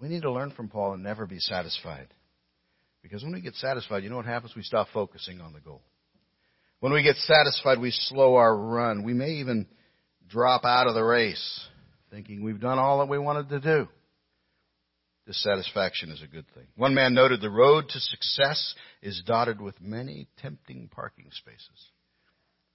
We 0.00 0.08
need 0.08 0.22
to 0.22 0.32
learn 0.32 0.50
from 0.50 0.68
Paul 0.68 0.94
and 0.94 1.02
never 1.02 1.26
be 1.26 1.38
satisfied. 1.38 2.08
Because 3.02 3.22
when 3.22 3.32
we 3.32 3.40
get 3.40 3.54
satisfied, 3.54 4.02
you 4.02 4.10
know 4.10 4.16
what 4.16 4.26
happens? 4.26 4.54
We 4.56 4.62
stop 4.62 4.88
focusing 4.92 5.40
on 5.40 5.52
the 5.52 5.60
goal. 5.60 5.82
When 6.80 6.92
we 6.92 7.02
get 7.02 7.16
satisfied, 7.16 7.78
we 7.78 7.90
slow 7.90 8.34
our 8.34 8.56
run. 8.56 9.04
We 9.04 9.14
may 9.14 9.34
even 9.34 9.66
drop 10.28 10.64
out 10.64 10.88
of 10.88 10.94
the 10.94 11.04
race 11.04 11.68
thinking 12.10 12.42
we've 12.42 12.60
done 12.60 12.78
all 12.78 12.98
that 12.98 13.08
we 13.08 13.18
wanted 13.18 13.48
to 13.50 13.60
do. 13.60 13.88
Dissatisfaction 15.26 16.10
is 16.10 16.22
a 16.22 16.28
good 16.28 16.46
thing. 16.54 16.66
One 16.76 16.94
man 16.94 17.12
noted 17.12 17.40
the 17.40 17.50
road 17.50 17.88
to 17.88 17.98
success 17.98 18.74
is 19.02 19.22
dotted 19.26 19.60
with 19.60 19.80
many 19.80 20.28
tempting 20.40 20.88
parking 20.88 21.26
spaces. 21.32 21.90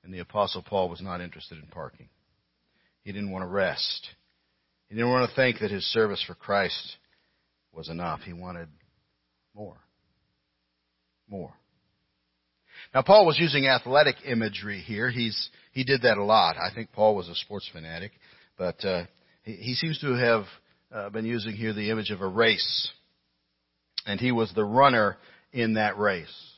And 0.04 0.14
the 0.14 0.20
apostle 0.20 0.62
Paul 0.62 0.90
was 0.90 1.02
not 1.02 1.22
interested 1.22 1.60
in 1.60 1.68
parking. 1.68 2.10
He 3.04 3.14
didn't 3.14 3.32
want 3.32 3.44
to 3.44 3.48
rest. 3.48 4.10
He 4.90 4.96
didn't 4.96 5.12
want 5.12 5.30
to 5.30 5.36
think 5.36 5.60
that 5.60 5.72
his 5.72 5.86
service 5.86 6.22
for 6.28 6.36
Christ 6.36 6.98
was 7.72 7.88
enough. 7.88 8.20
He 8.22 8.34
wanted 8.34 8.68
more. 9.56 9.78
More. 11.30 11.54
Now 12.94 13.02
Paul 13.02 13.26
was 13.26 13.40
using 13.40 13.68
athletic 13.68 14.16
imagery 14.26 14.82
here. 14.82 15.10
He's, 15.10 15.50
he 15.72 15.86
did 15.86 16.02
that 16.02 16.18
a 16.18 16.24
lot. 16.24 16.58
I 16.58 16.74
think 16.76 16.92
Paul 16.92 17.16
was 17.16 17.30
a 17.30 17.36
sports 17.36 17.70
fanatic, 17.72 18.12
but 18.58 18.84
uh, 18.84 19.06
he, 19.44 19.54
he 19.54 19.74
seems 19.76 20.00
to 20.00 20.14
have 20.16 20.44
uh, 20.94 21.10
been 21.10 21.26
using 21.26 21.54
here 21.54 21.74
the 21.74 21.90
image 21.90 22.12
of 22.12 22.22
a 22.22 22.28
race. 22.28 22.90
And 24.06 24.20
he 24.20 24.32
was 24.32 24.52
the 24.54 24.66
runner 24.66 25.18
in 25.54 25.76
that 25.76 25.98
race. 25.98 26.52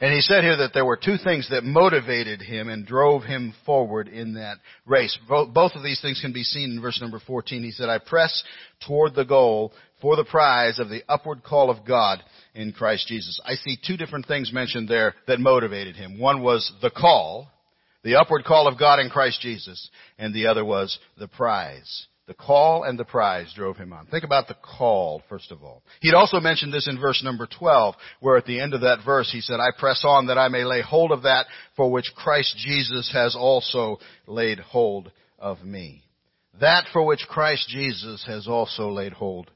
And 0.00 0.12
he 0.12 0.20
said 0.20 0.42
here 0.42 0.56
that 0.56 0.74
there 0.74 0.84
were 0.84 0.98
two 1.02 1.16
things 1.16 1.48
that 1.50 1.64
motivated 1.64 2.42
him 2.42 2.68
and 2.68 2.84
drove 2.84 3.22
him 3.22 3.54
forward 3.64 4.08
in 4.08 4.34
that 4.34 4.58
race. 4.84 5.16
Both 5.28 5.72
of 5.74 5.82
these 5.84 6.00
things 6.02 6.20
can 6.20 6.32
be 6.32 6.42
seen 6.42 6.72
in 6.72 6.82
verse 6.82 7.00
number 7.00 7.20
14. 7.24 7.62
He 7.62 7.70
said, 7.70 7.88
I 7.88 7.98
press 7.98 8.42
toward 8.86 9.14
the 9.14 9.24
goal 9.24 9.72
for 10.02 10.16
the 10.16 10.24
prize 10.24 10.78
of 10.78 10.88
the 10.90 11.02
upward 11.08 11.42
call 11.42 11.70
of 11.70 11.86
God 11.86 12.22
in 12.54 12.72
Christ 12.72 13.06
Jesus. 13.06 13.40
I 13.46 13.54
see 13.54 13.78
two 13.82 13.96
different 13.96 14.26
things 14.26 14.52
mentioned 14.52 14.88
there 14.88 15.14
that 15.26 15.40
motivated 15.40 15.96
him. 15.96 16.18
One 16.18 16.42
was 16.42 16.70
the 16.82 16.90
call, 16.90 17.48
the 18.02 18.16
upward 18.16 18.44
call 18.44 18.66
of 18.66 18.78
God 18.78 18.98
in 18.98 19.08
Christ 19.08 19.40
Jesus, 19.40 19.88
and 20.18 20.34
the 20.34 20.48
other 20.48 20.64
was 20.64 20.98
the 21.16 21.28
prize. 21.28 22.06
The 22.26 22.34
call 22.34 22.84
and 22.84 22.98
the 22.98 23.04
prize 23.04 23.52
drove 23.54 23.76
him 23.76 23.92
on. 23.92 24.06
Think 24.06 24.24
about 24.24 24.48
the 24.48 24.56
call, 24.62 25.22
first 25.28 25.52
of 25.52 25.62
all. 25.62 25.82
He'd 26.00 26.14
also 26.14 26.40
mentioned 26.40 26.72
this 26.72 26.88
in 26.88 26.98
verse 26.98 27.22
number 27.22 27.46
12, 27.46 27.94
where 28.20 28.38
at 28.38 28.46
the 28.46 28.60
end 28.60 28.72
of 28.72 28.80
that 28.80 29.04
verse 29.04 29.30
he 29.30 29.42
said, 29.42 29.60
I 29.60 29.78
press 29.78 30.04
on 30.06 30.28
that 30.28 30.38
I 30.38 30.48
may 30.48 30.64
lay 30.64 30.80
hold 30.80 31.12
of 31.12 31.24
that 31.24 31.46
for 31.76 31.90
which 31.90 32.12
Christ 32.16 32.56
Jesus 32.56 33.10
has 33.12 33.36
also 33.36 33.98
laid 34.26 34.58
hold 34.58 35.12
of 35.38 35.62
me. 35.62 36.02
That 36.60 36.86
for 36.94 37.04
which 37.04 37.26
Christ 37.28 37.68
Jesus 37.68 38.24
has 38.26 38.48
also 38.48 38.88
laid 38.88 39.12
hold 39.12 39.50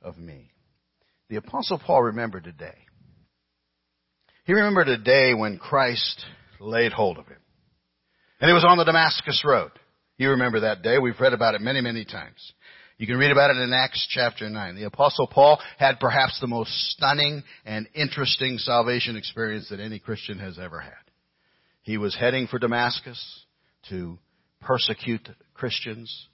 of 0.00 0.16
me. 0.16 0.50
The 1.28 1.36
apostle 1.36 1.78
Paul 1.78 2.04
remembered 2.04 2.46
a 2.46 2.52
day. 2.52 2.86
He 4.44 4.54
remembered 4.54 4.88
a 4.88 4.98
day 4.98 5.34
when 5.34 5.58
Christ 5.58 6.24
laid 6.58 6.92
hold 6.92 7.18
of 7.18 7.26
him. 7.26 7.38
And 8.40 8.50
it 8.50 8.54
was 8.54 8.64
on 8.64 8.78
the 8.78 8.84
Damascus 8.84 9.42
Road. 9.44 9.72
You 10.16 10.30
remember 10.30 10.60
that 10.60 10.82
day. 10.82 10.98
We've 10.98 11.18
read 11.18 11.32
about 11.32 11.54
it 11.54 11.60
many, 11.60 11.80
many 11.80 12.04
times. 12.04 12.52
You 12.98 13.06
can 13.08 13.16
read 13.16 13.32
about 13.32 13.50
it 13.50 13.56
in 13.56 13.72
Acts 13.72 14.06
chapter 14.08 14.48
9. 14.48 14.76
The 14.76 14.84
apostle 14.84 15.26
Paul 15.26 15.60
had 15.78 15.98
perhaps 15.98 16.38
the 16.40 16.46
most 16.46 16.70
stunning 16.92 17.42
and 17.64 17.88
interesting 17.94 18.58
salvation 18.58 19.16
experience 19.16 19.68
that 19.70 19.80
any 19.80 19.98
Christian 19.98 20.38
has 20.38 20.58
ever 20.58 20.78
had. 20.78 20.92
He 21.82 21.98
was 21.98 22.14
heading 22.14 22.46
for 22.46 22.60
Damascus 22.60 23.44
to 23.90 24.18
persecute 24.60 25.28
Christians, 25.54 26.28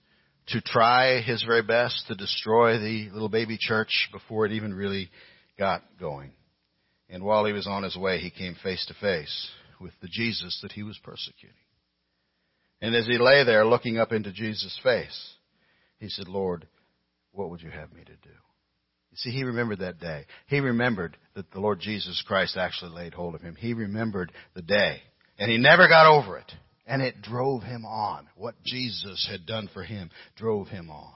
to 0.49 0.61
try 0.61 1.23
his 1.23 1.43
very 1.43 1.63
best 1.63 2.07
to 2.09 2.15
destroy 2.15 2.79
the 2.79 3.09
little 3.13 3.29
baby 3.29 3.57
church 3.59 4.09
before 4.13 4.45
it 4.45 4.53
even 4.53 4.75
really 4.75 5.11
got 5.59 5.83
going. 5.99 6.33
And 7.09 7.25
while 7.25 7.45
he 7.47 7.53
was 7.53 7.67
on 7.67 7.83
his 7.83 7.97
way, 7.97 8.19
he 8.19 8.31
came 8.31 8.55
face 8.63 8.85
to 8.87 8.95
face 8.95 9.51
with 9.81 9.93
the 10.03 10.09
Jesus 10.09 10.59
that 10.63 10.73
he 10.73 10.83
was 10.83 10.99
persecuting. 11.03 11.57
And 12.83 12.95
as 12.95 13.07
he 13.07 13.19
lay 13.19 13.45
there 13.45 13.67
looking 13.67 13.99
up 13.99 14.13
into 14.13 14.33
Jesus' 14.33 14.79
face, 14.83 15.35
he 15.99 16.09
said, 16.09 16.29
Lord, 16.29 16.67
what 17.33 17.51
would 17.51 17.63
you 17.63 17.71
have 17.71 17.93
me 17.93 18.03
to 18.05 18.13
do? 18.13 18.35
You 19.11 19.17
see, 19.17 19.31
he 19.31 19.45
remembered 19.45 19.81
that 19.81 19.99
day. 19.99 20.25
He 20.47 20.61
remembered 20.61 21.17
that 21.35 21.51
the 21.51 21.61
Lord 21.61 21.81
Jesus 21.81 22.23
Christ 22.27 22.57
actually 22.57 22.93
laid 22.93 23.13
hold 23.13 23.35
of 23.35 23.43
him. 23.43 23.57
He 23.57 23.75
remembered 23.75 24.33
the 24.55 24.63
day. 24.63 25.03
And 25.39 25.51
he 25.51 25.59
never 25.59 25.89
got 25.89 26.07
over 26.07 26.39
it. 26.39 26.51
And 26.87 27.03
it 27.03 27.23
drove 27.23 27.63
him 27.63 27.85
on. 27.85 28.29
What 28.37 28.63
Jesus 28.65 29.29
had 29.31 29.47
done 29.47 29.69
for 29.73 29.83
him 29.83 30.11
drove 30.37 30.69
him 30.69 30.91
on. 30.91 31.13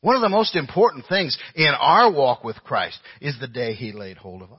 One 0.00 0.16
of 0.16 0.22
the 0.22 0.28
most 0.28 0.54
important 0.54 1.06
things 1.08 1.38
in 1.54 1.72
our 1.80 2.12
walk 2.12 2.44
with 2.44 2.62
Christ 2.62 2.98
is 3.22 3.38
the 3.40 3.48
day 3.48 3.72
he 3.72 3.92
laid 3.92 4.18
hold 4.18 4.42
of 4.42 4.52
us. 4.52 4.58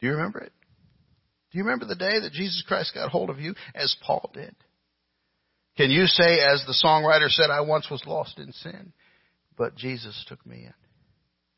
Do 0.00 0.06
you 0.06 0.12
remember 0.12 0.40
it? 0.40 0.52
Do 1.50 1.58
you 1.58 1.64
remember 1.64 1.86
the 1.86 1.94
day 1.94 2.20
that 2.20 2.32
Jesus 2.32 2.62
Christ 2.68 2.92
got 2.94 3.10
hold 3.10 3.30
of 3.30 3.40
you 3.40 3.54
as 3.74 3.96
Paul 4.04 4.30
did? 4.34 4.54
Can 5.76 5.90
you 5.90 6.06
say, 6.06 6.40
as 6.40 6.64
the 6.66 6.76
songwriter 6.84 7.28
said, 7.28 7.50
I 7.50 7.60
once 7.60 7.90
was 7.90 8.02
lost 8.06 8.38
in 8.38 8.52
sin, 8.52 8.92
but 9.56 9.76
Jesus 9.76 10.24
took 10.28 10.44
me 10.46 10.64
in? 10.64 10.74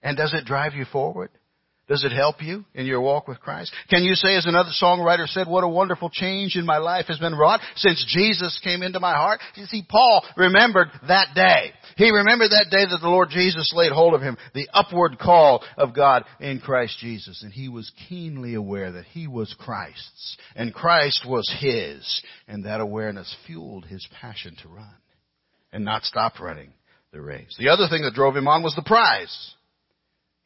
And 0.02 0.16
does 0.16 0.34
it 0.34 0.44
drive 0.44 0.74
you 0.74 0.84
forward? 0.84 1.30
Does 1.88 2.04
it 2.04 2.12
help 2.12 2.42
you 2.42 2.66
in 2.74 2.84
your 2.84 3.00
walk 3.00 3.28
with 3.28 3.40
Christ? 3.40 3.72
Can 3.88 4.02
you 4.02 4.14
say, 4.14 4.36
as 4.36 4.44
another 4.44 4.70
songwriter 4.80 5.26
said, 5.26 5.48
what 5.48 5.64
a 5.64 5.68
wonderful 5.68 6.10
change 6.10 6.54
in 6.54 6.66
my 6.66 6.76
life 6.76 7.06
has 7.08 7.18
been 7.18 7.34
wrought 7.34 7.60
since 7.76 8.04
Jesus 8.06 8.60
came 8.62 8.82
into 8.82 9.00
my 9.00 9.14
heart? 9.14 9.40
You 9.54 9.64
see, 9.64 9.86
Paul 9.88 10.22
remembered 10.36 10.88
that 11.08 11.28
day. 11.34 11.72
He 11.96 12.10
remembered 12.10 12.50
that 12.50 12.68
day 12.70 12.84
that 12.84 12.98
the 13.00 13.08
Lord 13.08 13.30
Jesus 13.30 13.72
laid 13.74 13.90
hold 13.90 14.12
of 14.12 14.20
him, 14.20 14.36
the 14.54 14.68
upward 14.74 15.18
call 15.18 15.64
of 15.78 15.94
God 15.94 16.24
in 16.40 16.60
Christ 16.60 16.98
Jesus. 17.00 17.42
And 17.42 17.52
he 17.52 17.70
was 17.70 17.90
keenly 18.06 18.54
aware 18.54 18.92
that 18.92 19.06
he 19.06 19.26
was 19.26 19.54
Christ's, 19.58 20.36
and 20.54 20.74
Christ 20.74 21.24
was 21.26 21.50
his, 21.58 22.22
and 22.46 22.66
that 22.66 22.82
awareness 22.82 23.34
fueled 23.46 23.86
his 23.86 24.06
passion 24.20 24.56
to 24.62 24.68
run 24.68 24.94
and 25.72 25.86
not 25.86 26.04
stop 26.04 26.38
running 26.38 26.74
the 27.12 27.22
race. 27.22 27.56
The 27.58 27.70
other 27.70 27.88
thing 27.88 28.02
that 28.02 28.12
drove 28.12 28.36
him 28.36 28.46
on 28.46 28.62
was 28.62 28.74
the 28.74 28.82
prize. 28.82 29.54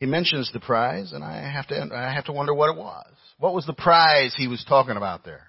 He 0.03 0.07
mentions 0.07 0.51
the 0.53 0.59
prize, 0.59 1.13
and 1.13 1.23
I 1.23 1.49
have 1.49 1.69
to, 1.69 1.89
I 1.95 2.13
have 2.13 2.25
to 2.25 2.33
wonder 2.33 2.53
what 2.53 2.71
it 2.71 2.77
was. 2.77 3.07
What 3.39 3.55
was 3.55 3.67
the 3.67 3.73
prize 3.73 4.35
he 4.37 4.49
was 4.49 4.65
talking 4.69 4.97
about 4.97 5.25
there? 5.25 5.47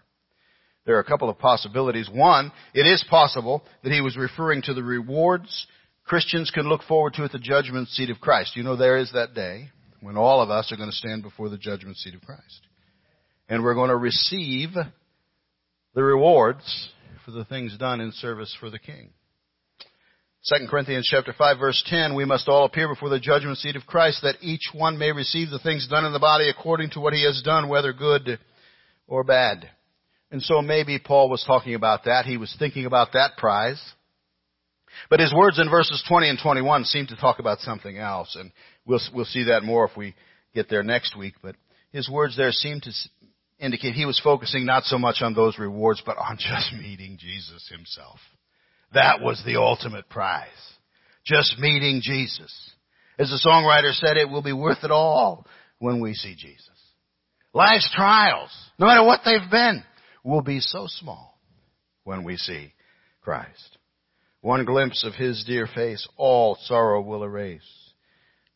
There 0.86 0.96
are 0.96 1.00
a 1.00 1.04
couple 1.04 1.28
of 1.28 1.40
possibilities. 1.40 2.08
One, 2.08 2.52
it 2.76 2.82
is 2.82 3.04
possible 3.10 3.64
that 3.84 3.92
he 3.92 4.00
was 4.00 4.16
referring 4.16 4.62
to 4.66 4.76
the 4.76 4.84
rewards 4.84 5.66
Christians 6.06 6.52
can 6.52 6.70
look 6.70 6.84
forward 6.84 7.16
to 7.16 7.24
at 7.24 7.32
the 7.32 7.40
judgment 7.40 7.88
seat 7.88 8.12
of 8.12 8.22
Christ. 8.22 8.56
You 8.56 8.62
know, 8.62 8.76
there 8.76 8.98
is 8.98 9.12
that 9.14 9.34
day 9.34 9.70
when 10.02 10.18
all 10.18 10.40
of 10.40 10.52
us 10.52 10.72
are 10.72 10.78
going 10.78 10.92
to 10.92 10.96
stand 10.96 11.24
before 11.24 11.50
the 11.50 11.58
judgment 11.58 11.98
seat 11.98 12.14
of 12.14 12.22
Christ. 12.22 12.68
And 13.50 13.64
we're 13.64 13.74
going 13.74 13.90
to 13.90 13.98
receive 13.98 14.70
the 15.96 16.04
rewards 16.04 16.90
for 17.26 17.32
the 17.32 17.46
things 17.46 17.76
done 17.80 18.02
in 18.02 18.12
service 18.12 18.56
for 18.60 18.70
the 18.70 18.78
King. 18.78 19.14
2 20.46 20.68
Corinthians 20.70 21.08
chapter 21.10 21.32
5 21.32 21.58
verse 21.58 21.82
10, 21.88 22.16
we 22.16 22.26
must 22.26 22.50
all 22.50 22.66
appear 22.66 22.90
before 22.90 23.08
the 23.08 23.20
judgment 23.20 23.58
seat 23.60 23.78
of 23.78 23.86
Christ 23.86 24.24
that 24.24 24.36
each 24.42 24.72
one 24.74 24.98
may 24.98 25.14
receive 25.14 25.50
the 25.50 25.60
things 25.60 25.88
done 25.88 26.04
in 26.04 26.12
the 26.12 26.20
body 26.20 26.50
according 26.50 26.90
to 26.92 27.00
what 27.00 27.14
he 27.14 27.24
has 27.24 27.42
done, 27.46 27.70
whether 27.70 27.94
good 27.94 28.40
or 29.08 29.24
bad. 29.24 29.70
And 30.32 30.42
so 30.42 30.62
maybe 30.62 31.00
Paul 31.00 31.30
was 31.30 31.46
talking 31.48 31.76
about 31.76 32.04
that. 32.06 32.26
He 32.26 32.36
was 32.36 32.54
thinking 32.60 32.86
about 32.86 33.14
that 33.14 33.38
prize. 33.38 33.82
But 35.10 35.22
his 35.22 35.34
words 35.34 35.60
in 35.60 35.70
verses 35.70 36.04
20 36.10 36.28
and 36.28 36.40
21 36.42 36.84
seem 36.86 37.08
to 37.08 37.16
talk 37.16 37.40
about 37.40 37.60
something 37.60 37.98
else, 37.98 38.36
and 38.38 38.52
we'll, 38.86 39.00
we'll 39.14 39.26
see 39.26 39.46
that 39.46 39.64
more 39.64 39.86
if 39.86 39.96
we 39.96 40.14
get 40.54 40.70
there 40.70 40.84
next 40.84 41.18
week. 41.18 41.36
But 41.42 41.56
his 41.94 42.10
words 42.10 42.36
there 42.36 42.52
seem 42.52 42.82
to 42.82 42.92
indicate 43.60 43.94
he 43.94 44.06
was 44.06 44.20
focusing 44.22 44.66
not 44.66 44.84
so 44.84 44.98
much 44.98 45.22
on 45.22 45.34
those 45.34 45.58
rewards, 45.58 46.04
but 46.06 46.18
on 46.18 46.38
just 46.40 46.74
meeting 46.74 47.18
Jesus 47.18 47.70
himself. 47.72 48.20
That 48.94 49.22
was 49.22 49.42
the 49.46 49.58
ultimate 49.58 50.10
prize. 50.10 50.48
Just 51.26 51.58
meeting 51.60 52.02
Jesus. 52.04 52.72
As 53.18 53.30
the 53.30 53.42
songwriter 53.48 53.94
said, 53.94 54.18
it 54.18 54.30
will 54.30 54.42
be 54.42 54.54
worth 54.54 54.84
it 54.84 54.92
all 54.92 55.46
when 55.80 56.02
we 56.02 56.14
see 56.14 56.36
Jesus. 56.36 56.70
Life's 57.54 57.90
trials, 57.96 58.52
no 58.80 58.88
matter 58.88 59.06
what 59.06 59.22
they've 59.24 59.52
been, 59.52 59.84
will 60.24 60.42
be 60.42 60.60
so 60.60 60.86
small 60.88 61.38
when 62.04 62.24
we 62.24 62.38
see 62.38 62.74
Christ. 63.22 63.78
One 64.42 64.66
glimpse 64.66 65.06
of 65.06 65.14
His 65.14 65.44
dear 65.46 65.68
face, 65.68 66.08
all 66.18 66.58
sorrow 66.64 67.02
will 67.02 67.24
erase. 67.24 67.62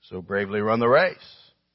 So 0.02 0.22
bravely 0.22 0.62
run 0.62 0.80
the 0.80 0.88
race 0.88 1.16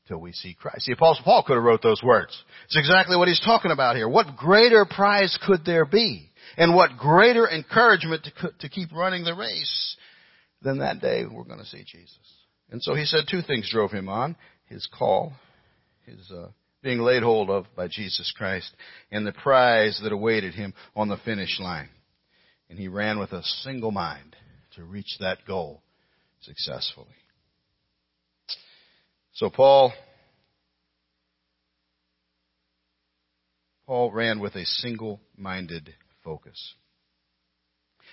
till 0.08 0.18
we 0.18 0.32
see 0.32 0.54
Christ. 0.54 0.86
The 0.86 0.94
apostle 0.94 1.24
Paul 1.24 1.44
could 1.46 1.54
have 1.54 1.62
wrote 1.62 1.82
those 1.82 2.02
words. 2.02 2.36
It's 2.66 2.76
exactly 2.76 3.16
what 3.16 3.28
he's 3.28 3.40
talking 3.40 3.70
about 3.70 3.96
here. 3.96 4.08
What 4.08 4.36
greater 4.36 4.84
prize 4.84 5.38
could 5.46 5.64
there 5.64 5.84
be 5.84 6.31
and 6.56 6.74
what 6.74 6.96
greater 6.98 7.48
encouragement 7.48 8.24
to, 8.24 8.50
to 8.60 8.68
keep 8.68 8.92
running 8.92 9.24
the 9.24 9.34
race 9.34 9.96
than 10.62 10.78
that 10.78 11.00
day 11.00 11.24
we're 11.24 11.44
going 11.44 11.58
to 11.58 11.66
see 11.66 11.84
Jesus. 11.84 12.18
And 12.70 12.82
so 12.82 12.94
he 12.94 13.04
said 13.04 13.24
two 13.30 13.42
things 13.42 13.70
drove 13.70 13.90
him 13.90 14.08
on. 14.08 14.36
His 14.66 14.88
call, 14.96 15.32
his 16.06 16.30
uh, 16.30 16.48
being 16.82 17.00
laid 17.00 17.22
hold 17.22 17.50
of 17.50 17.66
by 17.76 17.88
Jesus 17.88 18.32
Christ, 18.36 18.74
and 19.10 19.26
the 19.26 19.32
prize 19.32 20.00
that 20.02 20.12
awaited 20.12 20.54
him 20.54 20.72
on 20.96 21.08
the 21.08 21.18
finish 21.18 21.60
line. 21.60 21.90
And 22.70 22.78
he 22.78 22.88
ran 22.88 23.18
with 23.18 23.32
a 23.32 23.42
single 23.42 23.90
mind 23.90 24.34
to 24.76 24.84
reach 24.84 25.18
that 25.20 25.44
goal 25.46 25.82
successfully. 26.40 27.06
So 29.34 29.50
Paul 29.50 29.92
Paul 33.86 34.10
ran 34.12 34.40
with 34.40 34.54
a 34.54 34.64
single-minded 34.64 35.92
focus. 36.24 36.74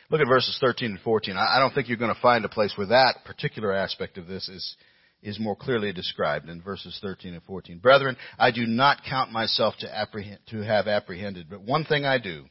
Look 0.09 0.21
at 0.21 0.27
verses 0.27 0.57
13 0.59 0.91
and 0.91 0.99
14. 0.99 1.35
I 1.35 1.59
don't 1.59 1.73
think 1.73 1.87
you're 1.87 1.97
going 1.97 2.13
to 2.13 2.21
find 2.21 2.43
a 2.43 2.49
place 2.49 2.73
where 2.75 2.87
that 2.87 3.25
particular 3.25 3.73
aspect 3.73 4.17
of 4.17 4.27
this 4.27 4.49
is, 4.49 4.75
is 5.21 5.39
more 5.39 5.55
clearly 5.55 5.93
described 5.93 6.49
in 6.49 6.61
verses 6.61 6.97
13 7.01 7.33
and 7.33 7.43
14. 7.43 7.77
Brethren, 7.77 8.17
I 8.37 8.51
do 8.51 8.65
not 8.65 9.03
count 9.07 9.31
myself 9.31 9.75
to, 9.79 9.97
apprehend, 9.97 10.39
to 10.49 10.61
have 10.61 10.87
apprehended, 10.87 11.47
but 11.49 11.61
one 11.61 11.85
thing 11.85 12.05
I 12.05 12.17
do, 12.17 12.45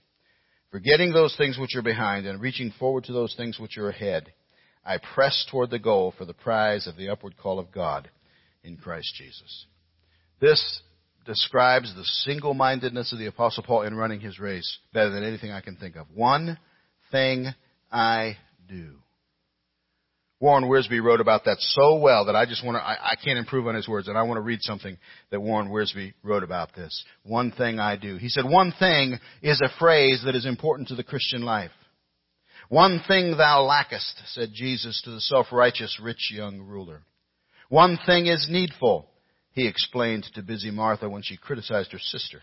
forgetting 0.71 1.12
those 1.12 1.37
things 1.37 1.59
which 1.59 1.75
are 1.75 1.83
behind 1.83 2.27
and 2.27 2.41
reaching 2.41 2.73
forward 2.79 3.05
to 3.05 3.12
those 3.12 3.35
things 3.37 3.59
which 3.59 3.77
are 3.77 3.88
ahead, 3.88 4.33
I 4.85 4.99
press 5.15 5.47
toward 5.50 5.71
the 5.71 5.79
goal 5.79 6.15
for 6.17 6.25
the 6.25 6.35
prize 6.35 6.87
of 6.87 6.97
the 6.97 7.09
upward 7.09 7.37
call 7.37 7.59
of 7.59 7.73
God 7.73 8.09
in 8.62 8.77
Christ 8.77 9.15
Jesus. 9.17 9.67
This 10.41 10.81
describes 11.28 11.94
the 11.94 12.04
single 12.04 12.54
mindedness 12.54 13.12
of 13.12 13.18
the 13.18 13.26
Apostle 13.26 13.62
Paul 13.62 13.82
in 13.82 13.94
running 13.94 14.18
his 14.18 14.40
race 14.40 14.78
better 14.92 15.11
than 15.11 15.23
anything 15.23 15.52
I 15.52 15.61
can 15.61 15.76
think 15.76 15.94
of. 15.94 16.06
One 16.12 16.58
thing 17.12 17.47
I 17.92 18.38
do. 18.66 18.94
Warren 20.40 20.64
Wiersbe 20.64 21.02
wrote 21.02 21.20
about 21.20 21.44
that 21.44 21.58
so 21.58 21.99
well 21.99 22.26
that 22.26 22.37
I 22.37 22.47
just 22.47 22.64
want 22.64 22.76
to, 22.76 22.80
I, 22.80 22.94
I 22.94 23.14
can't 23.23 23.38
improve 23.38 23.66
on 23.66 23.75
his 23.75 23.88
words 23.88 24.08
and 24.08 24.16
I 24.16 24.23
want 24.23 24.38
to 24.38 24.42
read 24.42 24.62
something 24.62 24.97
that 25.30 25.40
Warren 25.40 25.68
Wiersbe 25.68 26.14
wrote 26.23 26.44
about 26.44 26.75
this. 26.75 27.04
One 27.25 27.52
thing 27.52 27.78
I 27.78 27.97
do. 27.97 28.16
He 28.16 28.28
said, 28.28 28.44
one 28.44 28.73
thing 28.78 29.18
is 29.42 29.61
a 29.61 29.78
phrase 29.78 30.23
that 30.25 30.37
is 30.37 30.47
important 30.47 30.88
to 30.88 30.94
the 30.94 31.04
Christian 31.04 31.42
life. 31.42 31.73
One 32.68 33.02
thing 33.06 33.37
thou 33.37 33.64
lackest, 33.64 34.23
said 34.28 34.50
Jesus 34.54 35.02
to 35.04 35.11
the 35.11 35.20
self-righteous 35.20 35.99
rich 36.02 36.30
young 36.32 36.61
ruler. 36.61 37.02
One 37.68 37.99
thing 38.06 38.26
is 38.26 38.47
needful, 38.49 39.11
he 39.59 39.67
explained 39.67 40.25
to 40.35 40.43
busy 40.43 40.71
Martha 40.71 41.09
when 41.09 41.23
she 41.23 41.37
criticized 41.37 41.93
her 41.93 41.99
sister. 41.99 42.41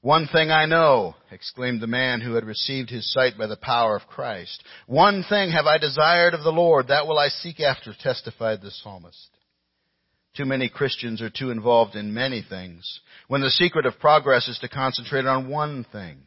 One 0.00 0.28
thing 0.28 0.50
I 0.50 0.64
know, 0.64 1.16
exclaimed 1.30 1.80
the 1.80 1.86
man 1.86 2.20
who 2.20 2.34
had 2.34 2.44
received 2.44 2.88
his 2.88 3.12
sight 3.12 3.36
by 3.36 3.46
the 3.46 3.56
power 3.56 3.96
of 3.96 4.06
Christ. 4.06 4.62
One 4.86 5.24
thing 5.28 5.50
have 5.50 5.66
I 5.66 5.76
desired 5.76 6.32
of 6.32 6.42
the 6.42 6.52
Lord, 6.52 6.88
that 6.88 7.06
will 7.06 7.18
I 7.18 7.28
seek 7.28 7.60
after, 7.60 7.92
testified 7.92 8.62
the 8.62 8.70
psalmist. 8.70 9.28
Too 10.36 10.46
many 10.46 10.68
Christians 10.68 11.20
are 11.20 11.28
too 11.28 11.50
involved 11.50 11.96
in 11.96 12.14
many 12.14 12.42
things, 12.48 13.00
when 13.28 13.40
the 13.40 13.50
secret 13.50 13.84
of 13.84 13.98
progress 13.98 14.48
is 14.48 14.58
to 14.60 14.68
concentrate 14.68 15.26
on 15.26 15.48
one 15.48 15.84
thing. 15.92 16.22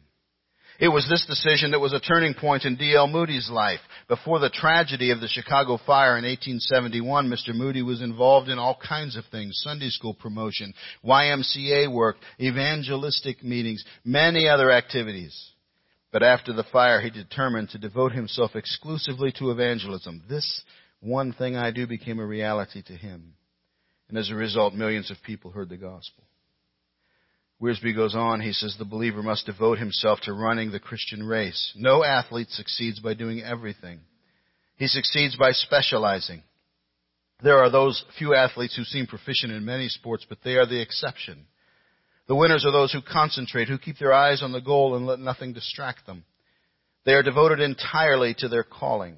It 0.80 0.88
was 0.88 1.08
this 1.08 1.24
decision 1.26 1.70
that 1.70 1.80
was 1.80 1.92
a 1.92 2.00
turning 2.00 2.34
point 2.34 2.64
in 2.64 2.76
D.L. 2.76 3.06
Moody's 3.06 3.48
life. 3.48 3.80
Before 4.08 4.40
the 4.40 4.50
tragedy 4.50 5.12
of 5.12 5.20
the 5.20 5.28
Chicago 5.28 5.78
fire 5.86 6.18
in 6.18 6.24
1871, 6.24 7.28
Mr. 7.28 7.54
Moody 7.54 7.82
was 7.82 8.02
involved 8.02 8.48
in 8.48 8.58
all 8.58 8.76
kinds 8.76 9.16
of 9.16 9.24
things. 9.30 9.60
Sunday 9.62 9.88
school 9.90 10.14
promotion, 10.14 10.74
YMCA 11.04 11.92
work, 11.92 12.16
evangelistic 12.40 13.44
meetings, 13.44 13.84
many 14.04 14.48
other 14.48 14.72
activities. 14.72 15.50
But 16.10 16.24
after 16.24 16.52
the 16.52 16.64
fire, 16.64 17.00
he 17.00 17.10
determined 17.10 17.70
to 17.70 17.78
devote 17.78 18.12
himself 18.12 18.56
exclusively 18.56 19.32
to 19.38 19.52
evangelism. 19.52 20.22
This 20.28 20.62
one 21.00 21.32
thing 21.32 21.56
I 21.56 21.70
do 21.70 21.86
became 21.86 22.18
a 22.18 22.26
reality 22.26 22.82
to 22.82 22.92
him. 22.92 23.34
And 24.08 24.18
as 24.18 24.30
a 24.30 24.34
result, 24.34 24.74
millions 24.74 25.10
of 25.10 25.22
people 25.24 25.50
heard 25.50 25.68
the 25.68 25.76
gospel. 25.76 26.24
Wiersbe 27.64 27.96
goes 27.96 28.14
on, 28.14 28.42
he 28.42 28.52
says 28.52 28.76
the 28.78 28.84
believer 28.84 29.22
must 29.22 29.46
devote 29.46 29.78
himself 29.78 30.20
to 30.20 30.34
running 30.34 30.70
the 30.70 30.78
Christian 30.78 31.26
race. 31.26 31.72
No 31.74 32.04
athlete 32.04 32.50
succeeds 32.50 33.00
by 33.00 33.14
doing 33.14 33.42
everything. 33.42 34.00
He 34.76 34.86
succeeds 34.86 35.34
by 35.36 35.52
specializing. 35.52 36.42
There 37.42 37.58
are 37.60 37.70
those 37.70 38.04
few 38.18 38.34
athletes 38.34 38.76
who 38.76 38.84
seem 38.84 39.06
proficient 39.06 39.50
in 39.50 39.64
many 39.64 39.88
sports, 39.88 40.26
but 40.28 40.38
they 40.44 40.56
are 40.56 40.66
the 40.66 40.82
exception. 40.82 41.46
The 42.28 42.34
winners 42.34 42.66
are 42.66 42.72
those 42.72 42.92
who 42.92 43.00
concentrate, 43.00 43.68
who 43.68 43.78
keep 43.78 43.98
their 43.98 44.12
eyes 44.12 44.42
on 44.42 44.52
the 44.52 44.60
goal 44.60 44.94
and 44.94 45.06
let 45.06 45.18
nothing 45.18 45.54
distract 45.54 46.06
them. 46.06 46.24
They 47.06 47.12
are 47.12 47.22
devoted 47.22 47.60
entirely 47.60 48.34
to 48.38 48.48
their 48.48 48.64
calling. 48.64 49.16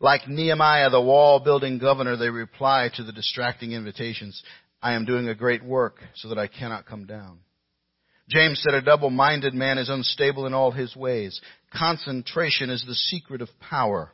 Like 0.00 0.26
Nehemiah, 0.26 0.88
the 0.88 1.00
wall 1.00 1.40
building 1.40 1.78
governor, 1.78 2.16
they 2.16 2.30
reply 2.30 2.90
to 2.94 3.04
the 3.04 3.12
distracting 3.12 3.72
invitations, 3.72 4.42
I 4.80 4.94
am 4.94 5.04
doing 5.04 5.28
a 5.28 5.34
great 5.34 5.62
work 5.62 5.96
so 6.14 6.28
that 6.28 6.38
I 6.38 6.46
cannot 6.46 6.86
come 6.86 7.04
down. 7.04 7.40
James 8.28 8.60
said 8.60 8.74
a 8.74 8.82
double-minded 8.82 9.54
man 9.54 9.78
is 9.78 9.88
unstable 9.88 10.46
in 10.46 10.54
all 10.54 10.72
his 10.72 10.96
ways. 10.96 11.40
Concentration 11.72 12.70
is 12.70 12.84
the 12.84 12.94
secret 12.94 13.40
of 13.40 13.48
power. 13.60 14.10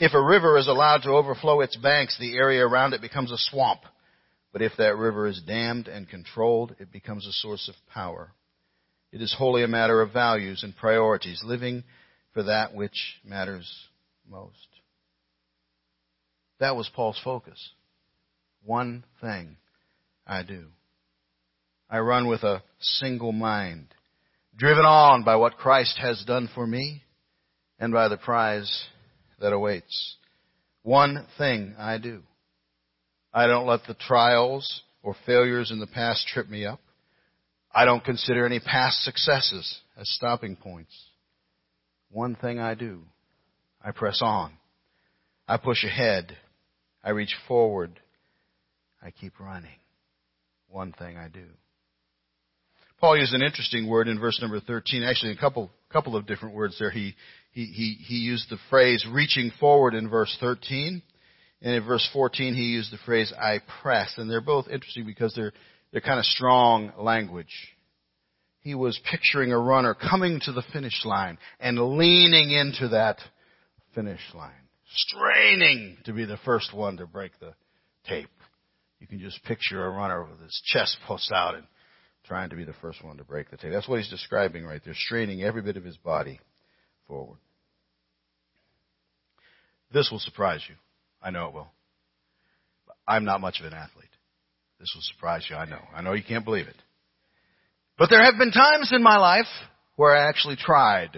If 0.00 0.14
a 0.14 0.22
river 0.22 0.58
is 0.58 0.66
allowed 0.66 1.02
to 1.02 1.10
overflow 1.10 1.60
its 1.60 1.76
banks, 1.76 2.18
the 2.18 2.36
area 2.36 2.66
around 2.66 2.94
it 2.94 3.00
becomes 3.00 3.30
a 3.30 3.38
swamp. 3.38 3.80
But 4.52 4.62
if 4.62 4.72
that 4.78 4.96
river 4.96 5.28
is 5.28 5.42
dammed 5.46 5.86
and 5.86 6.08
controlled, 6.08 6.74
it 6.80 6.90
becomes 6.90 7.26
a 7.26 7.32
source 7.32 7.68
of 7.68 7.74
power. 7.92 8.32
It 9.12 9.22
is 9.22 9.34
wholly 9.36 9.62
a 9.62 9.68
matter 9.68 10.00
of 10.00 10.12
values 10.12 10.62
and 10.62 10.76
priorities, 10.76 11.42
living 11.44 11.84
for 12.32 12.44
that 12.44 12.74
which 12.74 13.20
matters 13.24 13.70
most. 14.28 14.56
That 16.58 16.76
was 16.76 16.90
Paul's 16.94 17.20
focus. 17.22 17.70
One 18.64 19.04
thing 19.20 19.56
I 20.26 20.42
do. 20.42 20.66
I 21.90 21.98
run 21.98 22.28
with 22.28 22.44
a 22.44 22.62
single 22.78 23.32
mind, 23.32 23.88
driven 24.56 24.84
on 24.84 25.24
by 25.24 25.34
what 25.36 25.56
Christ 25.56 25.98
has 26.00 26.24
done 26.24 26.48
for 26.54 26.64
me 26.64 27.02
and 27.80 27.92
by 27.92 28.06
the 28.06 28.16
prize 28.16 28.86
that 29.40 29.52
awaits. 29.52 30.16
One 30.82 31.26
thing 31.36 31.74
I 31.76 31.98
do. 31.98 32.22
I 33.34 33.46
don't 33.48 33.66
let 33.66 33.80
the 33.88 33.94
trials 33.94 34.82
or 35.02 35.16
failures 35.26 35.72
in 35.72 35.80
the 35.80 35.86
past 35.88 36.28
trip 36.28 36.48
me 36.48 36.64
up. 36.64 36.80
I 37.74 37.84
don't 37.84 38.04
consider 38.04 38.46
any 38.46 38.60
past 38.60 39.02
successes 39.02 39.80
as 39.96 40.08
stopping 40.08 40.56
points. 40.56 40.94
One 42.10 42.36
thing 42.36 42.60
I 42.60 42.74
do. 42.74 43.02
I 43.82 43.90
press 43.90 44.20
on. 44.22 44.52
I 45.48 45.56
push 45.56 45.84
ahead. 45.84 46.36
I 47.02 47.10
reach 47.10 47.34
forward. 47.48 47.98
I 49.02 49.10
keep 49.10 49.40
running. 49.40 49.70
One 50.68 50.92
thing 50.92 51.16
I 51.16 51.28
do. 51.28 51.46
Paul 53.00 53.16
used 53.16 53.32
an 53.32 53.42
interesting 53.42 53.88
word 53.88 54.08
in 54.08 54.20
verse 54.20 54.38
number 54.42 54.60
13, 54.60 55.02
actually 55.02 55.32
a 55.32 55.36
couple, 55.36 55.70
couple 55.90 56.16
of 56.16 56.26
different 56.26 56.54
words 56.54 56.76
there. 56.78 56.90
He, 56.90 57.14
he, 57.52 57.64
he, 57.64 57.96
he 57.98 58.14
used 58.16 58.50
the 58.50 58.58
phrase 58.68 59.06
reaching 59.10 59.50
forward 59.58 59.94
in 59.94 60.08
verse 60.08 60.36
13. 60.38 61.02
And 61.62 61.74
in 61.74 61.84
verse 61.86 62.06
14, 62.12 62.54
he 62.54 62.64
used 62.64 62.92
the 62.92 62.98
phrase 62.98 63.32
I 63.38 63.60
press. 63.82 64.14
And 64.18 64.30
they're 64.30 64.42
both 64.42 64.68
interesting 64.68 65.06
because 65.06 65.34
they're, 65.34 65.52
they're 65.92 66.02
kind 66.02 66.18
of 66.18 66.26
strong 66.26 66.92
language. 66.98 67.74
He 68.60 68.74
was 68.74 69.00
picturing 69.10 69.52
a 69.52 69.58
runner 69.58 69.94
coming 69.94 70.38
to 70.44 70.52
the 70.52 70.62
finish 70.70 71.04
line 71.06 71.38
and 71.58 71.96
leaning 71.96 72.50
into 72.50 72.88
that 72.88 73.16
finish 73.94 74.20
line. 74.34 74.52
Straining 74.92 75.96
to 76.04 76.12
be 76.12 76.26
the 76.26 76.38
first 76.44 76.74
one 76.74 76.98
to 76.98 77.06
break 77.06 77.32
the 77.40 77.54
tape. 78.06 78.28
You 78.98 79.06
can 79.06 79.20
just 79.20 79.42
picture 79.44 79.86
a 79.86 79.90
runner 79.90 80.22
with 80.24 80.40
his 80.40 80.60
chest 80.66 80.98
pushed 81.06 81.32
out 81.32 81.54
and 81.54 81.64
trying 82.30 82.48
to 82.48 82.54
be 82.54 82.64
the 82.64 82.72
first 82.74 83.04
one 83.04 83.16
to 83.16 83.24
break 83.24 83.50
the 83.50 83.56
tape. 83.56 83.72
That's 83.72 83.88
what 83.88 83.98
he's 83.98 84.08
describing 84.08 84.64
right 84.64 84.80
there, 84.84 84.94
straining 84.94 85.42
every 85.42 85.62
bit 85.62 85.76
of 85.76 85.82
his 85.82 85.96
body 85.96 86.38
forward. 87.08 87.38
This 89.92 90.08
will 90.12 90.20
surprise 90.20 90.60
you. 90.68 90.76
I 91.20 91.30
know 91.30 91.48
it 91.48 91.54
will. 91.54 91.66
I'm 93.08 93.24
not 93.24 93.40
much 93.40 93.58
of 93.58 93.66
an 93.66 93.72
athlete. 93.72 94.06
This 94.78 94.92
will 94.94 95.02
surprise 95.02 95.44
you. 95.50 95.56
I 95.56 95.64
know. 95.64 95.82
I 95.92 96.02
know 96.02 96.12
you 96.12 96.22
can't 96.22 96.44
believe 96.44 96.68
it. 96.68 96.76
But 97.98 98.10
there 98.10 98.22
have 98.24 98.38
been 98.38 98.52
times 98.52 98.92
in 98.92 99.02
my 99.02 99.18
life 99.18 99.50
where 99.96 100.14
I 100.14 100.28
actually 100.28 100.54
tried 100.54 101.10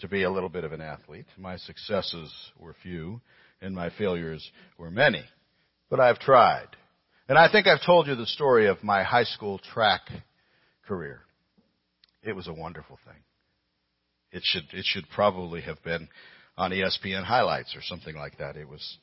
to 0.00 0.08
be 0.08 0.22
a 0.22 0.30
little 0.30 0.48
bit 0.48 0.64
of 0.64 0.72
an 0.72 0.80
athlete. 0.80 1.26
My 1.36 1.58
successes 1.58 2.32
were 2.58 2.74
few 2.82 3.20
and 3.60 3.74
my 3.74 3.90
failures 3.90 4.50
were 4.78 4.90
many. 4.90 5.22
But 5.90 6.00
I've 6.00 6.18
tried. 6.18 6.68
And 7.28 7.36
I 7.36 7.52
think 7.52 7.66
I've 7.66 7.84
told 7.84 8.06
you 8.06 8.14
the 8.14 8.24
story 8.24 8.68
of 8.68 8.82
my 8.82 9.02
high 9.02 9.24
school 9.24 9.58
track 9.58 10.00
career. 10.90 11.20
It 12.24 12.34
was 12.34 12.48
a 12.48 12.52
wonderful 12.52 12.98
thing. 13.04 13.22
It 14.32 14.42
should 14.44 14.64
it 14.72 14.84
should 14.84 15.04
probably 15.14 15.60
have 15.60 15.80
been 15.84 16.08
on 16.56 16.72
ESPN 16.72 17.22
highlights 17.24 17.76
or 17.76 17.80
something 17.82 18.16
like 18.16 18.38
that. 18.38 18.56
It 18.56 18.68
was 18.68 18.98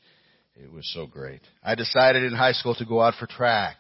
it 0.56 0.70
was 0.70 0.90
so 0.94 1.06
great. 1.06 1.40
I 1.64 1.76
decided 1.76 2.24
in 2.24 2.34
high 2.34 2.52
school 2.52 2.76
to 2.76 2.86
go 2.86 3.02
out 3.02 3.14
for 3.18 3.26
track. 3.26 3.78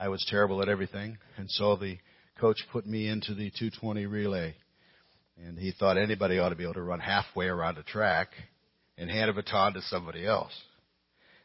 I 0.00 0.08
was 0.08 0.24
terrible 0.30 0.62
at 0.62 0.70
everything, 0.70 1.18
and 1.36 1.50
so 1.50 1.76
the 1.76 1.98
coach 2.40 2.56
put 2.72 2.86
me 2.86 3.08
into 3.08 3.34
the 3.34 3.50
220 3.50 4.06
relay. 4.06 4.54
And 5.44 5.58
he 5.58 5.72
thought 5.78 5.98
anybody 5.98 6.38
ought 6.38 6.48
to 6.48 6.56
be 6.56 6.64
able 6.64 6.74
to 6.74 6.82
run 6.82 7.00
halfway 7.00 7.46
around 7.46 7.76
a 7.78 7.82
track 7.82 8.28
and 8.96 9.10
hand 9.10 9.30
a 9.30 9.34
baton 9.34 9.74
to 9.74 9.82
somebody 9.82 10.26
else. 10.26 10.52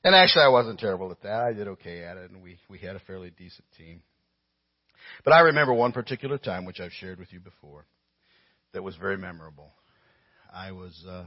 And 0.03 0.15
actually 0.15 0.45
I 0.45 0.49
wasn't 0.49 0.79
terrible 0.79 1.11
at 1.11 1.21
that. 1.21 1.43
I 1.43 1.53
did 1.53 1.67
okay 1.67 2.03
at 2.03 2.17
it 2.17 2.31
and 2.31 2.41
we, 2.41 2.57
we 2.69 2.79
had 2.79 2.95
a 2.95 2.99
fairly 2.99 3.31
decent 3.37 3.65
team. 3.77 4.01
But 5.23 5.33
I 5.33 5.41
remember 5.41 5.73
one 5.73 5.91
particular 5.91 6.37
time, 6.37 6.65
which 6.65 6.79
I've 6.79 6.91
shared 6.91 7.19
with 7.19 7.31
you 7.31 7.39
before, 7.39 7.85
that 8.73 8.83
was 8.83 8.95
very 8.95 9.17
memorable. 9.17 9.71
I 10.53 10.71
was 10.71 11.03
uh, 11.07 11.25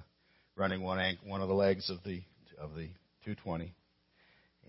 running 0.56 0.82
one 0.82 0.98
ankle, 0.98 1.28
one 1.28 1.40
of 1.40 1.48
the 1.48 1.54
legs 1.54 1.90
of 1.90 2.02
the 2.04 2.22
of 2.58 2.74
the 2.74 2.88
220, 3.24 3.74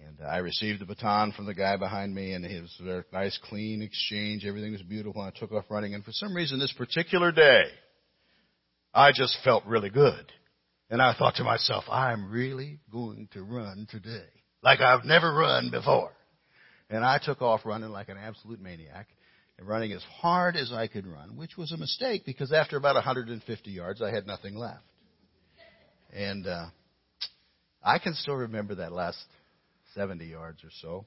and 0.05 0.27
I 0.27 0.37
received 0.37 0.81
the 0.81 0.85
baton 0.85 1.31
from 1.31 1.45
the 1.45 1.53
guy 1.53 1.77
behind 1.77 2.13
me, 2.13 2.33
and 2.33 2.45
it 2.45 2.61
was 2.61 2.81
a 2.81 3.05
nice, 3.15 3.39
clean 3.43 3.81
exchange. 3.81 4.45
Everything 4.45 4.73
was 4.73 4.81
beautiful. 4.81 5.21
And 5.21 5.31
I 5.33 5.39
took 5.39 5.51
off 5.51 5.65
running, 5.69 5.93
and 5.93 6.03
for 6.03 6.11
some 6.11 6.35
reason, 6.35 6.59
this 6.59 6.73
particular 6.73 7.31
day, 7.31 7.63
I 8.93 9.11
just 9.11 9.37
felt 9.43 9.65
really 9.65 9.89
good, 9.89 10.31
and 10.89 11.01
I 11.01 11.13
thought 11.13 11.35
to 11.35 11.43
myself, 11.43 11.85
I'm 11.89 12.29
really 12.31 12.79
going 12.91 13.29
to 13.33 13.43
run 13.43 13.87
today 13.89 14.27
like 14.63 14.81
I've 14.81 15.05
never 15.05 15.33
run 15.33 15.69
before. 15.71 16.11
And 16.89 17.03
I 17.03 17.19
took 17.21 17.41
off 17.41 17.61
running 17.65 17.89
like 17.89 18.09
an 18.09 18.17
absolute 18.17 18.61
maniac 18.61 19.07
and 19.57 19.67
running 19.67 19.91
as 19.91 20.03
hard 20.21 20.55
as 20.55 20.71
I 20.71 20.87
could 20.87 21.05
run, 21.05 21.35
which 21.35 21.57
was 21.57 21.71
a 21.71 21.77
mistake 21.77 22.23
because 22.25 22.53
after 22.53 22.77
about 22.77 22.95
150 22.95 23.71
yards, 23.71 24.01
I 24.01 24.11
had 24.11 24.25
nothing 24.25 24.55
left. 24.55 24.83
And 26.13 26.47
uh, 26.47 26.67
I 27.83 27.99
can 27.99 28.13
still 28.13 28.35
remember 28.35 28.75
that 28.75 28.91
last 28.91 29.17
70 29.95 30.25
yards 30.25 30.63
or 30.63 30.69
so 30.81 31.05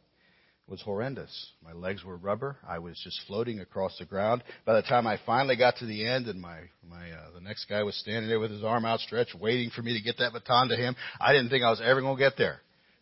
was 0.71 0.81
horrendous. 0.83 1.51
My 1.65 1.73
legs 1.73 2.05
were 2.05 2.17
rubber. 2.17 2.57
I 2.67 2.79
was 2.79 3.01
just 3.03 3.21
floating 3.27 3.59
across 3.61 3.97
the 3.99 4.05
ground. 4.05 4.45
By 4.65 4.75
the 4.75 4.83
time 4.83 5.07
I 5.07 5.19
finally 5.27 5.57
got 5.57 5.77
to 5.79 5.87
the 5.87 6.07
end 6.07 6.27
and 6.27 6.41
my, 6.41 6.61
my, 6.89 7.11
uh, 7.11 7.33
the 7.35 7.41
next 7.41 7.65
guy 7.65 7.83
was 7.83 7.97
standing 7.97 8.29
there 8.29 8.39
with 8.39 8.53
his 8.53 8.63
arm 8.63 8.85
outstretched 8.85 9.35
waiting 9.35 9.71
for 9.71 9.83
me 9.83 9.99
to 9.99 10.05
get 10.05 10.19
that 10.19 10.33
baton 10.33 10.69
to 10.69 10.77
him, 10.77 10.95
I 11.21 11.33
didn't 11.33 11.51
think 11.51 11.65
I 11.65 11.71
was 11.71 11.83
ever 11.85 12.01
going 12.01 12.17
to 12.17 12.23
get 12.23 12.37
there. 12.39 12.61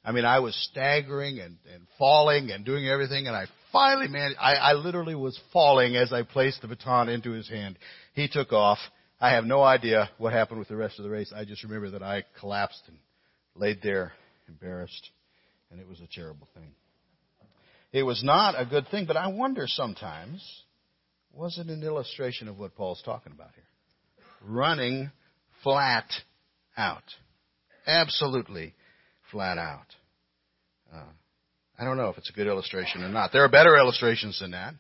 I 0.09 0.13
mean, 0.13 0.25
I 0.25 0.39
was 0.39 0.57
staggering 0.71 1.39
and, 1.39 1.59
and 1.71 1.87
falling 1.99 2.51
and 2.51 2.65
doing 2.65 2.89
everything 2.89 3.27
and 3.27 3.37
I 3.37 3.45
finally 3.71 4.09
managed, 4.09 4.39
I, 4.41 4.55
I 4.55 4.73
literally 4.73 5.15
was 5.15 5.39
falling 5.53 5.97
as 5.97 6.15
I 6.15 6.23
placed 6.23 6.63
the 6.63 6.67
baton 6.67 7.11
into 7.11 7.33
his 7.33 7.47
hand. 7.47 7.79
He 8.15 8.27
took 8.27 8.55
off. 8.55 8.79
I 9.21 9.35
have 9.35 9.45
no 9.45 9.63
idea 9.63 10.09
what 10.17 10.33
happened 10.33 10.61
with 10.61 10.69
the 10.69 10.77
rest 10.77 10.99
of 10.99 11.03
the 11.03 11.11
race. 11.11 11.31
I 11.37 11.45
just 11.45 11.63
remember 11.63 11.91
that 11.91 12.03
I 12.03 12.25
collapsed 12.41 12.85
and 12.87 12.97
laid 13.55 13.83
there 13.83 14.13
embarrassed 14.49 15.11
and 15.71 15.79
it 15.79 15.87
was 15.87 16.01
a 16.01 16.09
terrible 16.11 16.49
thing. 16.55 16.71
It 17.93 18.03
was 18.03 18.25
not 18.25 18.59
a 18.59 18.65
good 18.65 18.89
thing, 18.89 19.05
but 19.05 19.19
I 19.19 19.27
wonder 19.27 19.67
sometimes, 19.67 20.43
was 21.35 21.59
it 21.59 21.67
an 21.67 21.83
illustration 21.83 22.49
of 22.49 22.59
what 22.59 22.75
Paul's 22.75 23.03
talking 23.05 23.33
about 23.33 23.51
here? 23.55 23.65
Running 24.43 25.11
flat 25.63 26.11
out. 26.79 27.05
Absolutely 27.87 28.73
flat 29.31 29.59
out. 29.59 29.98
Uh, 30.93 31.03
I 31.79 31.85
don't 31.85 31.97
know 31.97 32.09
if 32.09 32.19
it's 32.19 32.31
a 32.31 32.33
good 32.33 32.47
illustration 32.47 33.03
or 33.03 33.09
not. 33.09 33.33
There 33.33 33.45
are 33.45 33.49
better 33.49 33.77
illustrations 33.77 34.41
than 34.41 34.53
that. 34.53 34.75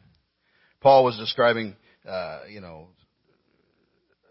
Paul 0.80 1.04
was 1.04 1.16
describing, 1.16 1.76
uh, 2.08 2.40
you 2.50 2.60
know, 2.60 2.88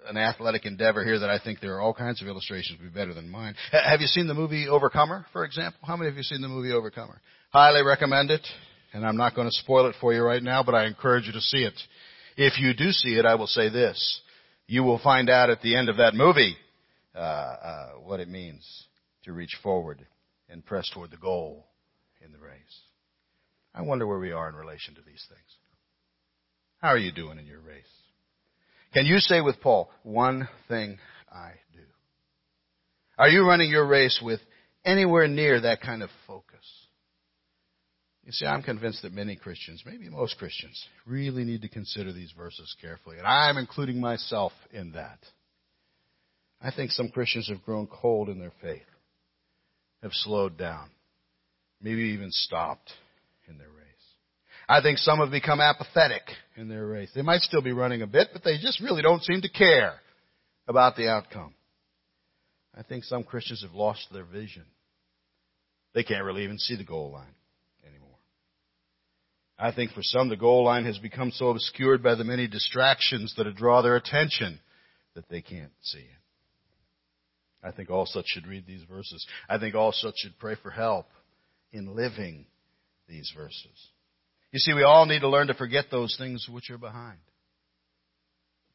an 0.07 0.17
athletic 0.17 0.65
endeavor 0.65 1.03
here 1.03 1.19
that 1.19 1.29
I 1.29 1.39
think 1.39 1.59
there 1.59 1.75
are 1.75 1.81
all 1.81 1.93
kinds 1.93 2.21
of 2.21 2.27
illustrations 2.27 2.79
would 2.79 2.93
be 2.93 2.99
better 2.99 3.13
than 3.13 3.29
mine. 3.29 3.55
Have 3.71 4.01
you 4.01 4.07
seen 4.07 4.27
the 4.27 4.33
movie 4.33 4.67
Overcomer, 4.67 5.25
for 5.33 5.43
example? 5.43 5.79
How 5.83 5.97
many 5.97 6.09
of 6.09 6.15
you 6.15 6.23
seen 6.23 6.41
the 6.41 6.47
movie 6.47 6.71
Overcomer? 6.71 7.19
Highly 7.51 7.83
recommend 7.83 8.31
it, 8.31 8.45
and 8.93 9.05
I'm 9.05 9.17
not 9.17 9.35
going 9.35 9.47
to 9.47 9.53
spoil 9.53 9.87
it 9.87 9.95
for 9.99 10.13
you 10.13 10.21
right 10.21 10.41
now, 10.41 10.63
but 10.63 10.75
I 10.75 10.87
encourage 10.87 11.25
you 11.25 11.33
to 11.33 11.41
see 11.41 11.63
it. 11.63 11.79
If 12.37 12.59
you 12.59 12.73
do 12.73 12.91
see 12.91 13.15
it, 13.15 13.25
I 13.25 13.35
will 13.35 13.47
say 13.47 13.69
this. 13.69 14.21
You 14.67 14.83
will 14.83 14.99
find 14.99 15.29
out 15.29 15.49
at 15.49 15.61
the 15.61 15.75
end 15.75 15.89
of 15.89 15.97
that 15.97 16.13
movie 16.13 16.55
uh, 17.15 17.19
uh, 17.19 17.89
what 18.03 18.19
it 18.19 18.27
means 18.27 18.65
to 19.23 19.33
reach 19.33 19.57
forward 19.63 20.05
and 20.49 20.65
press 20.65 20.89
toward 20.93 21.11
the 21.11 21.17
goal 21.17 21.67
in 22.23 22.31
the 22.31 22.39
race. 22.39 22.81
I 23.73 23.81
wonder 23.81 24.07
where 24.07 24.19
we 24.19 24.31
are 24.31 24.49
in 24.49 24.55
relation 24.55 24.95
to 24.95 25.01
these 25.01 25.25
things. 25.29 25.57
How 26.79 26.89
are 26.89 26.97
you 26.97 27.11
doing 27.11 27.39
in 27.39 27.45
your 27.45 27.59
race? 27.59 27.83
Can 28.93 29.05
you 29.05 29.19
say 29.19 29.41
with 29.41 29.61
Paul, 29.61 29.89
one 30.03 30.47
thing 30.67 30.97
I 31.31 31.51
do? 31.73 31.81
Are 33.17 33.29
you 33.29 33.45
running 33.47 33.69
your 33.69 33.85
race 33.85 34.19
with 34.23 34.39
anywhere 34.85 35.27
near 35.27 35.61
that 35.61 35.81
kind 35.81 36.01
of 36.03 36.09
focus? 36.25 36.65
You 38.23 38.31
see, 38.31 38.45
I'm 38.45 38.61
convinced 38.61 39.03
that 39.03 39.13
many 39.13 39.37
Christians, 39.37 39.83
maybe 39.85 40.09
most 40.09 40.37
Christians, 40.37 40.85
really 41.05 41.45
need 41.45 41.61
to 41.61 41.69
consider 41.69 42.11
these 42.11 42.33
verses 42.37 42.75
carefully. 42.81 43.17
And 43.17 43.25
I'm 43.25 43.57
including 43.57 44.01
myself 44.01 44.51
in 44.73 44.91
that. 44.91 45.19
I 46.61 46.71
think 46.71 46.91
some 46.91 47.09
Christians 47.09 47.47
have 47.47 47.63
grown 47.63 47.87
cold 47.87 48.29
in 48.29 48.39
their 48.39 48.51
faith, 48.61 48.81
have 50.07 50.13
slowed 50.13 50.57
down, 50.57 50.89
maybe 51.81 52.01
even 52.13 52.31
stopped 52.31 52.91
in 53.49 53.57
their 53.57 53.67
race. 53.67 53.75
I 54.69 54.81
think 54.81 54.97
some 54.97 55.19
have 55.19 55.31
become 55.31 55.59
apathetic 55.59 56.23
in 56.55 56.69
their 56.69 56.85
race. 56.85 57.11
They 57.13 57.21
might 57.21 57.41
still 57.41 57.61
be 57.61 57.73
running 57.73 58.01
a 58.01 58.07
bit, 58.07 58.29
but 58.31 58.43
they 58.43 58.57
just 58.57 58.81
really 58.81 59.01
don't 59.01 59.23
seem 59.23 59.41
to 59.41 59.49
care 59.49 59.95
about 60.67 60.95
the 60.95 61.09
outcome. 61.09 61.53
I 62.77 62.83
think 62.83 63.03
some 63.03 63.23
Christians 63.23 63.63
have 63.63 63.73
lost 63.73 64.07
their 64.11 64.23
vision. 64.23 64.63
They 65.93 66.03
can't 66.03 66.23
really 66.23 66.43
even 66.43 66.57
see 66.57 66.75
the 66.75 66.83
goal 66.83 67.11
line. 67.11 67.33
Anymore. 67.85 68.17
I 69.57 69.71
think 69.71 69.91
for 69.91 70.03
some, 70.03 70.29
the 70.29 70.37
goal 70.37 70.63
line 70.63 70.85
has 70.85 70.97
become 70.99 71.31
so 71.31 71.49
obscured 71.49 72.03
by 72.03 72.15
the 72.15 72.23
many 72.23 72.47
distractions 72.47 73.33
that 73.37 73.53
draw 73.55 73.81
their 73.81 73.95
attention 73.95 74.59
that 75.15 75.27
they 75.29 75.41
can't 75.41 75.71
see 75.81 75.99
it. 75.99 76.05
I 77.63 77.71
think 77.71 77.89
all 77.89 78.05
such 78.05 78.25
should 78.27 78.47
read 78.47 78.65
these 78.65 78.83
verses. 78.83 79.25
I 79.49 79.57
think 79.57 79.75
all 79.75 79.91
such 79.91 80.13
should 80.17 80.37
pray 80.39 80.55
for 80.61 80.69
help 80.69 81.07
in 81.71 81.95
living 81.95 82.45
these 83.07 83.31
verses. 83.35 83.89
You 84.51 84.59
see, 84.59 84.73
we 84.73 84.83
all 84.83 85.05
need 85.05 85.21
to 85.21 85.29
learn 85.29 85.47
to 85.47 85.53
forget 85.53 85.85
those 85.91 86.15
things 86.17 86.47
which 86.49 86.69
are 86.69 86.77
behind. 86.77 87.19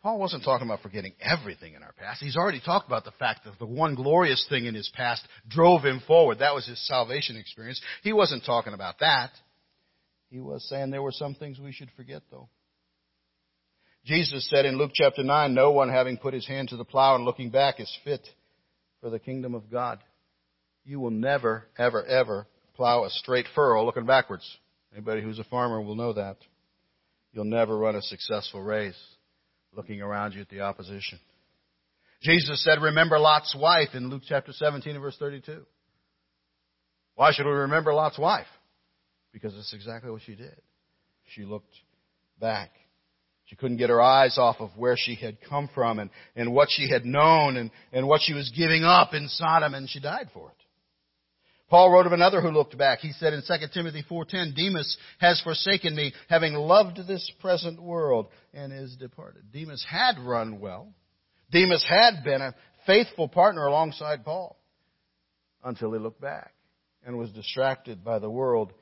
Paul 0.03 0.19
wasn't 0.19 0.43
talking 0.43 0.67
about 0.67 0.83
forgetting 0.83 1.15
everything 1.21 1.75
in 1.75 1.83
our 1.85 1.93
past. 1.93 2.21
He's 2.21 2.37
already 2.37 2.61
talked 2.61 2.89
about 2.89 3.05
the 3.05 3.13
fact 3.13 3.45
that 3.45 3.59
the 3.61 3.67
one 3.67 3.95
glorious 3.95 4.45
thing 4.49 4.67
in 4.67 4.75
his 4.75 4.91
past 4.95 5.23
drove 5.49 5.85
him 5.85 6.03
forward. 6.07 6.41
That 6.41 6.55
was 6.55 6.67
his 6.67 6.85
salvation 6.89 7.37
experience. 7.37 7.81
He 8.03 8.13
wasn't 8.13 8.45
talking 8.45 8.75
about 8.75 8.99
that. 8.99 9.31
He 10.29 10.41
was 10.41 10.69
saying 10.69 10.91
there 10.91 11.03
were 11.03 11.13
some 11.13 11.37
things 11.37 11.61
we 11.61 11.73
should 11.73 11.91
forget, 11.97 12.23
though. 12.33 12.49
Jesus 14.05 14.49
said 14.51 14.67
in 14.67 14.77
Luke 14.77 14.91
chapter 14.93 15.23
9, 15.23 15.55
No 15.55 15.71
one 15.71 15.89
having 15.89 16.17
put 16.17 16.35
his 16.35 16.49
hand 16.49 16.71
to 16.71 16.77
the 16.77 16.85
plow 16.85 17.15
and 17.15 17.25
looking 17.25 17.51
back 17.51 17.79
is 17.79 17.99
fit 18.05 18.27
for 19.03 19.11
the 19.11 19.19
kingdom 19.19 19.55
of 19.55 19.71
God. 19.71 19.99
You 20.87 20.99
will 20.99 21.11
never, 21.11 21.67
ever, 21.77 22.03
ever 22.03 22.47
plow 22.75 23.05
a 23.05 23.11
straight 23.11 23.45
furrow 23.55 23.85
looking 23.85 24.07
backwards. 24.07 24.59
Anybody 24.95 25.21
who's 25.21 25.39
a 25.39 25.45
farmer 25.45 25.83
will 25.83 25.95
know 25.95 26.15
that. 26.15 26.39
You'll 27.35 27.45
never 27.45 27.77
run 27.77 27.95
a 27.95 28.03
successful 28.03 28.63
race 28.63 28.99
looking 29.75 30.01
around 30.01 30.33
you 30.33 30.41
at 30.41 30.49
the 30.49 30.61
opposition. 30.61 31.19
Jesus 32.23 32.65
said, 32.65 32.81
Remember 32.81 33.19
Lot's 33.19 33.55
wife 33.55 33.91
in 33.93 34.09
Luke 34.09 34.23
chapter 34.27 34.53
17 34.53 34.95
and 34.95 35.03
verse 35.03 35.17
32. 35.19 35.67
Why 37.17 37.33
should 37.33 37.45
we 37.45 37.53
remember 37.53 37.93
Lot's 37.93 38.19
wife? 38.19 38.47
because 39.33 39.55
that's 39.55 39.73
exactly 39.73 40.11
what 40.11 40.23
she 40.23 40.35
did. 40.35 40.55
She 41.35 41.45
looked 41.45 41.75
back. 42.39 42.71
She 43.53 43.57
couldn't 43.57 43.77
get 43.77 43.91
her 43.91 44.01
eyes 44.01 44.39
off 44.39 44.57
of 44.61 44.71
where 44.79 44.97
she 44.97 45.15
had 45.15 45.37
come 45.43 45.69
from 45.75 45.99
and, 45.99 46.09
and 46.35 46.55
what 46.55 46.71
she 46.71 46.89
had 46.89 47.05
known 47.05 47.59
and, 47.59 47.71
and 47.93 48.09
what 48.09 48.23
she 48.23 48.33
was 48.33 48.51
giving 48.57 48.83
up 48.83 49.13
in 49.13 49.29
Sodom, 49.29 49.75
and 49.75 49.91
she 49.91 50.01
died 50.01 50.31
for 50.33 50.49
it. 50.49 50.57
Paul 51.69 51.91
wrote 51.91 52.07
of 52.07 52.13
another 52.13 52.41
who 52.41 52.49
looked 52.49 52.79
back. 52.79 53.01
He 53.01 53.13
said 53.13 53.35
in 53.35 53.43
2 53.47 53.55
Timothy 53.75 54.03
4.10, 54.11 54.57
Demas 54.57 54.97
has 55.19 55.39
forsaken 55.43 55.95
me, 55.95 56.15
having 56.31 56.55
loved 56.55 57.07
this 57.07 57.31
present 57.41 57.79
world, 57.79 58.29
and 58.55 58.73
is 58.73 58.97
departed. 58.97 59.53
Demas 59.53 59.85
had 59.87 60.19
run 60.19 60.59
well. 60.59 60.95
Demas 61.51 61.85
had 61.87 62.25
been 62.25 62.41
a 62.41 62.55
faithful 62.87 63.29
partner 63.29 63.67
alongside 63.67 64.25
Paul 64.25 64.57
until 65.63 65.93
he 65.93 65.99
looked 65.99 66.23
back 66.23 66.55
and 67.05 67.19
was 67.19 67.31
distracted 67.33 68.03
by 68.03 68.19
the 68.19 68.31
world 68.31 68.73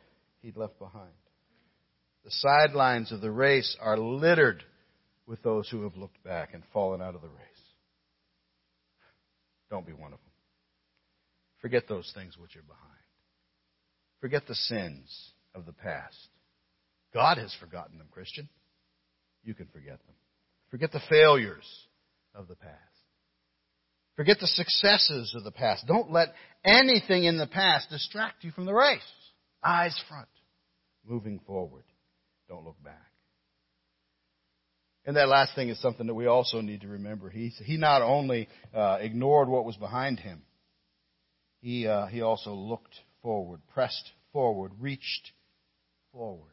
he'd 0.43 0.57
left 0.57 0.79
behind. 0.79 1.11
The 2.25 2.31
sidelines 2.31 3.13
of 3.13 3.21
the 3.21 3.31
race 3.31 3.77
are 3.81 3.97
littered 3.97 4.63
with 5.27 5.43
those 5.43 5.69
who 5.69 5.85
have 5.85 5.97
looked 5.97 6.23
back 6.23 6.55
and 6.55 6.63
fallen 6.73 7.01
out 7.01 7.15
of 7.15 7.23
the 7.23 7.29
race. 7.29 7.37
Don't 9.71 9.87
be 9.87 9.93
one 9.93 10.13
of 10.13 10.19
them. 10.19 10.33
Forget 11.61 11.89
those 11.89 12.11
things 12.15 12.37
which 12.37 12.57
are 12.57 12.63
behind. 12.63 12.91
Forget 14.21 14.47
the 14.47 14.55
sins 14.55 15.33
of 15.55 15.67
the 15.67 15.73
past. 15.73 16.29
God 17.15 17.39
has 17.39 17.55
forgotten 17.61 17.99
them, 17.99 18.09
Christian. 18.11 18.49
You 19.43 19.55
can 19.55 19.67
forget 19.67 19.99
them. 20.07 20.17
Forget 20.71 20.93
the 20.93 21.03
failures 21.09 21.67
of 22.35 22.49
the 22.49 22.55
past. 22.55 22.77
Forget 24.17 24.39
the 24.39 24.47
successes 24.47 25.35
of 25.35 25.45
the 25.45 25.51
past. 25.51 25.87
Don't 25.87 26.13
let 26.13 26.35
anything 26.65 27.25
in 27.25 27.39
the 27.39 27.47
past 27.47 27.89
distract 27.91 28.45
you 28.45 28.51
from 28.51 28.67
the 28.67 28.75
race. 28.75 29.01
Eyes 29.65 29.99
front. 30.09 30.29
Moving 31.07 31.41
forward. 31.47 31.85
Don't 32.51 32.65
look 32.65 32.83
back. 32.83 33.07
And 35.07 35.17
that 35.17 35.29
last 35.29 35.55
thing 35.55 35.69
is 35.69 35.81
something 35.81 36.09
that 36.09 36.15
we 36.15 36.27
also 36.27 36.61
need 36.61 36.81
to 36.81 36.89
remember. 36.89 37.31
He, 37.31 37.49
he 37.65 37.77
not 37.77 38.03
only 38.03 38.49
uh, 38.75 38.99
ignored 39.01 39.49
what 39.49 39.65
was 39.65 39.77
behind 39.77 40.19
him, 40.19 40.43
he, 41.61 41.87
uh, 41.87 42.07
he 42.07 42.23
also 42.23 42.53
looked 42.53 42.97
forward, 43.23 43.61
pressed 43.73 44.11
forward, 44.33 44.73
reached 44.81 45.31
forward. 46.13 46.51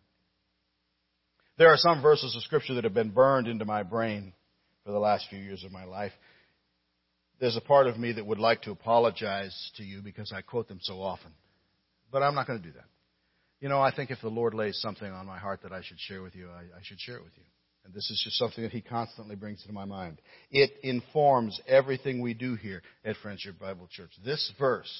There 1.57 1.69
are 1.69 1.77
some 1.77 2.03
verses 2.03 2.35
of 2.35 2.43
Scripture 2.43 2.75
that 2.75 2.83
have 2.83 2.93
been 2.93 3.09
burned 3.09 3.47
into 3.47 3.65
my 3.65 3.81
brain 3.81 4.33
for 4.85 4.91
the 4.91 4.99
last 4.99 5.25
few 5.31 5.39
years 5.39 5.63
of 5.63 5.71
my 5.71 5.85
life. 5.85 6.13
There's 7.39 7.57
a 7.57 7.61
part 7.61 7.87
of 7.87 7.97
me 7.97 8.11
that 8.13 8.25
would 8.25 8.39
like 8.39 8.61
to 8.63 8.71
apologize 8.71 9.71
to 9.77 9.83
you 9.83 10.01
because 10.03 10.31
I 10.31 10.41
quote 10.41 10.67
them 10.67 10.79
so 10.81 11.01
often. 11.01 11.31
But 12.11 12.21
I'm 12.21 12.35
not 12.35 12.45
going 12.45 12.61
to 12.61 12.67
do 12.67 12.73
that. 12.73 12.85
You 13.59 13.69
know, 13.69 13.81
I 13.81 13.93
think 13.93 14.11
if 14.11 14.21
the 14.21 14.29
Lord 14.29 14.53
lays 14.53 14.79
something 14.79 15.11
on 15.11 15.25
my 15.25 15.39
heart 15.39 15.61
that 15.63 15.71
I 15.71 15.81
should 15.81 15.99
share 15.99 16.21
with 16.21 16.35
you, 16.35 16.49
I, 16.49 16.77
I 16.77 16.81
should 16.83 16.99
share 16.99 17.17
it 17.17 17.23
with 17.23 17.33
you. 17.35 17.43
And 17.85 17.93
this 17.93 18.09
is 18.11 18.21
just 18.23 18.37
something 18.37 18.63
that 18.63 18.71
He 18.71 18.81
constantly 18.81 19.35
brings 19.35 19.63
to 19.63 19.71
my 19.71 19.85
mind. 19.85 20.21
It 20.51 20.71
informs 20.83 21.59
everything 21.67 22.21
we 22.21 22.33
do 22.33 22.55
here 22.55 22.81
at 23.03 23.15
Friendship 23.23 23.57
Bible 23.59 23.87
Church. 23.89 24.11
This 24.23 24.51
verse 24.59 24.91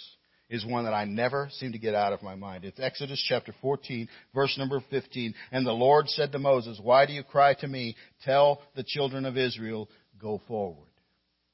is 0.50 0.66
one 0.66 0.86
that 0.86 0.94
I 0.94 1.06
never 1.06 1.50
seem 1.52 1.74
to 1.74 1.78
get 1.78 1.94
out 1.94 2.14
of 2.14 2.24
my 2.24 2.36
mind. 2.36 2.64
It's 2.64 2.80
Exodus 2.80 3.24
chapter 3.28 3.54
14, 3.62 4.08
verse 4.34 4.58
number 4.58 4.82
15. 4.90 5.34
And 5.52 5.66
the 5.66 5.72
Lord 5.74 6.08
said 6.08 6.32
to 6.32 6.40
Moses, 6.40 6.80
Why 6.82 7.06
do 7.06 7.14
you 7.14 7.24
cry 7.24 7.54
to 7.56 7.68
me? 7.68 7.96
Tell 8.24 8.62
the 8.76 8.86
children 8.88 9.26
of 9.26 9.38
Israel, 9.38 9.90
go 10.20 10.42
forward. 10.48 10.88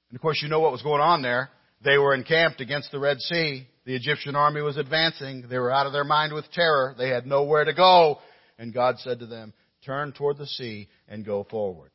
And 0.10 0.16
of 0.16 0.22
course, 0.22 0.40
you 0.42 0.50
know 0.50 0.60
what 0.60 0.72
was 0.72 0.84
going 0.84 1.02
on 1.02 1.22
there. 1.24 1.50
They 1.84 1.98
were 1.98 2.14
encamped 2.14 2.62
against 2.62 2.92
the 2.92 3.00
Red 3.00 3.20
Sea. 3.20 3.68
The 3.86 3.96
Egyptian 3.96 4.36
army 4.36 4.62
was 4.62 4.78
advancing. 4.78 5.46
They 5.50 5.58
were 5.58 5.72
out 5.72 5.88
of 5.88 5.94
their 5.94 6.04
mind 6.04 6.34
with 6.34 6.50
terror. 6.52 6.96
They 6.98 7.10
had 7.10 7.26
nowhere 7.26 7.66
to 7.66 7.74
go. 7.74 8.20
And 8.58 8.74
God 8.74 9.00
said 9.00 9.20
to 9.20 9.26
them, 9.26 9.54
turn 9.86 10.14
toward 10.14 10.38
the 10.38 10.48
sea 10.48 10.88
and 11.08 11.26
go 11.26 11.46
forward. 11.50 11.92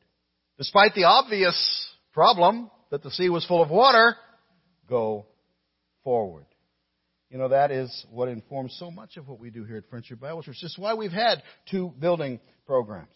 Despite 0.57 0.93
the 0.93 1.05
obvious 1.05 1.89
problem 2.13 2.69
that 2.91 3.01
the 3.01 3.11
sea 3.11 3.29
was 3.29 3.45
full 3.45 3.63
of 3.63 3.69
water, 3.69 4.15
go 4.87 5.25
forward. 6.03 6.45
You 7.29 7.37
know, 7.37 7.49
that 7.49 7.71
is 7.71 8.05
what 8.11 8.27
informs 8.27 8.75
so 8.79 8.89
much 8.89 9.17
of 9.17 9.27
what 9.27 9.39
we 9.39 9.51
do 9.51 9.63
here 9.63 9.77
at 9.77 9.89
Friendship 9.89 10.19
Bible 10.19 10.41
Church. 10.41 10.57
It's 10.61 10.77
why 10.77 10.95
we've 10.95 11.11
had 11.11 11.43
two 11.69 11.93
building 11.99 12.39
programs. 12.65 13.07